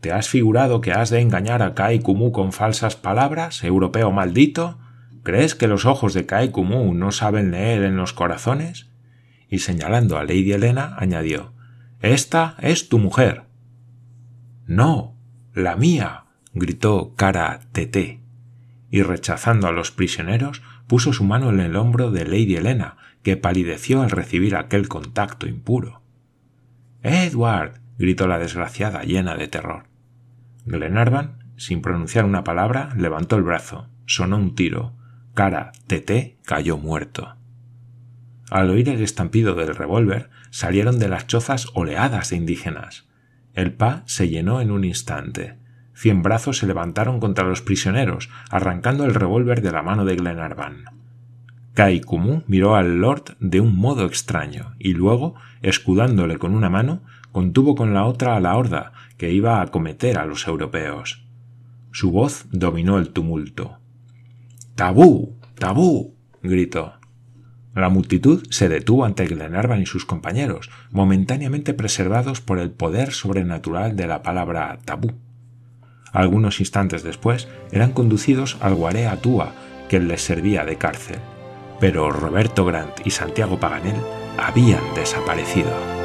¿Te 0.00 0.12
has 0.12 0.28
figurado 0.28 0.82
que 0.82 0.92
has 0.92 1.08
de 1.08 1.20
engañar 1.20 1.62
a 1.62 1.74
Kai 1.74 2.00
Kumu 2.00 2.30
con 2.30 2.52
falsas 2.52 2.94
palabras, 2.94 3.64
europeo 3.64 4.12
maldito? 4.12 4.78
¿Crees 5.22 5.54
que 5.54 5.66
los 5.66 5.86
ojos 5.86 6.12
de 6.12 6.26
Kai 6.26 6.50
Kumu 6.50 6.92
no 6.92 7.10
saben 7.10 7.50
leer 7.50 7.82
en 7.82 7.96
los 7.96 8.12
corazones? 8.12 8.90
Y 9.48 9.60
señalando 9.60 10.18
a 10.18 10.24
Lady 10.24 10.52
Helena, 10.52 10.94
añadió 10.98 11.54
Esta 12.00 12.56
es 12.60 12.90
tu 12.90 12.98
mujer. 12.98 13.44
No, 14.66 15.16
la 15.54 15.74
mía, 15.76 16.23
gritó 16.54 17.14
Cara 17.16 17.60
Tete, 17.72 18.20
y 18.90 19.02
rechazando 19.02 19.66
a 19.66 19.72
los 19.72 19.90
prisioneros, 19.90 20.62
puso 20.86 21.12
su 21.12 21.24
mano 21.24 21.50
en 21.50 21.60
el 21.60 21.76
hombro 21.76 22.10
de 22.10 22.24
Lady 22.24 22.56
Helena, 22.56 22.96
que 23.22 23.36
palideció 23.36 24.02
al 24.02 24.10
recibir 24.10 24.54
aquel 24.54 24.88
contacto 24.88 25.48
impuro. 25.48 26.02
Edward. 27.02 27.80
gritó 27.98 28.26
la 28.26 28.38
desgraciada 28.38 29.02
llena 29.02 29.36
de 29.36 29.48
terror. 29.48 29.84
Glenarvan, 30.66 31.44
sin 31.56 31.82
pronunciar 31.82 32.24
una 32.24 32.44
palabra, 32.44 32.90
levantó 32.96 33.36
el 33.36 33.42
brazo, 33.42 33.88
sonó 34.06 34.36
un 34.36 34.54
tiro, 34.54 34.94
cara 35.34 35.72
Tete 35.86 36.38
cayó 36.44 36.78
muerto. 36.78 37.36
Al 38.50 38.70
oír 38.70 38.88
el 38.88 39.02
estampido 39.02 39.54
del 39.54 39.74
revólver, 39.74 40.30
salieron 40.50 40.98
de 40.98 41.08
las 41.08 41.26
chozas 41.26 41.68
oleadas 41.74 42.30
de 42.30 42.36
indígenas. 42.36 43.08
El 43.54 43.72
pa 43.72 44.02
se 44.06 44.28
llenó 44.28 44.60
en 44.60 44.70
un 44.70 44.84
instante. 44.84 45.58
Cien 45.94 46.22
brazos 46.22 46.58
se 46.58 46.66
levantaron 46.66 47.20
contra 47.20 47.44
los 47.44 47.62
prisioneros, 47.62 48.30
arrancando 48.50 49.04
el 49.04 49.14
revólver 49.14 49.62
de 49.62 49.72
la 49.72 49.82
mano 49.82 50.04
de 50.04 50.16
Glenarvan. 50.16 50.84
Kai 51.74 52.00
Kumu 52.00 52.42
miró 52.46 52.76
al 52.76 53.00
lord 53.00 53.36
de 53.40 53.60
un 53.60 53.76
modo 53.76 54.06
extraño 54.06 54.74
y 54.78 54.94
luego, 54.94 55.34
escudándole 55.62 56.38
con 56.38 56.54
una 56.54 56.70
mano, 56.70 57.02
contuvo 57.32 57.74
con 57.74 57.94
la 57.94 58.04
otra 58.04 58.36
a 58.36 58.40
la 58.40 58.56
horda 58.56 58.92
que 59.16 59.32
iba 59.32 59.58
a 59.58 59.62
acometer 59.62 60.18
a 60.18 60.26
los 60.26 60.46
europeos. 60.46 61.24
Su 61.90 62.10
voz 62.10 62.46
dominó 62.50 62.98
el 62.98 63.10
tumulto. 63.10 63.78
¡Tabú! 64.74 65.36
¡Tabú! 65.58 66.14
gritó. 66.42 66.94
La 67.74 67.88
multitud 67.88 68.46
se 68.50 68.68
detuvo 68.68 69.04
ante 69.04 69.26
Glenarvan 69.26 69.82
y 69.82 69.86
sus 69.86 70.04
compañeros, 70.04 70.70
momentáneamente 70.92 71.74
preservados 71.74 72.40
por 72.40 72.60
el 72.60 72.70
poder 72.70 73.12
sobrenatural 73.12 73.96
de 73.96 74.06
la 74.06 74.22
palabra 74.22 74.78
tabú. 74.84 75.10
Algunos 76.14 76.60
instantes 76.60 77.02
después 77.02 77.48
eran 77.72 77.92
conducidos 77.92 78.56
al 78.60 78.74
Guaré 78.74 79.06
Atua, 79.08 79.52
que 79.88 80.00
les 80.00 80.22
servía 80.22 80.64
de 80.64 80.76
cárcel. 80.76 81.18
Pero 81.80 82.10
Roberto 82.10 82.64
Grant 82.64 83.04
y 83.04 83.10
Santiago 83.10 83.58
Paganel 83.58 83.96
habían 84.38 84.82
desaparecido. 84.94 86.03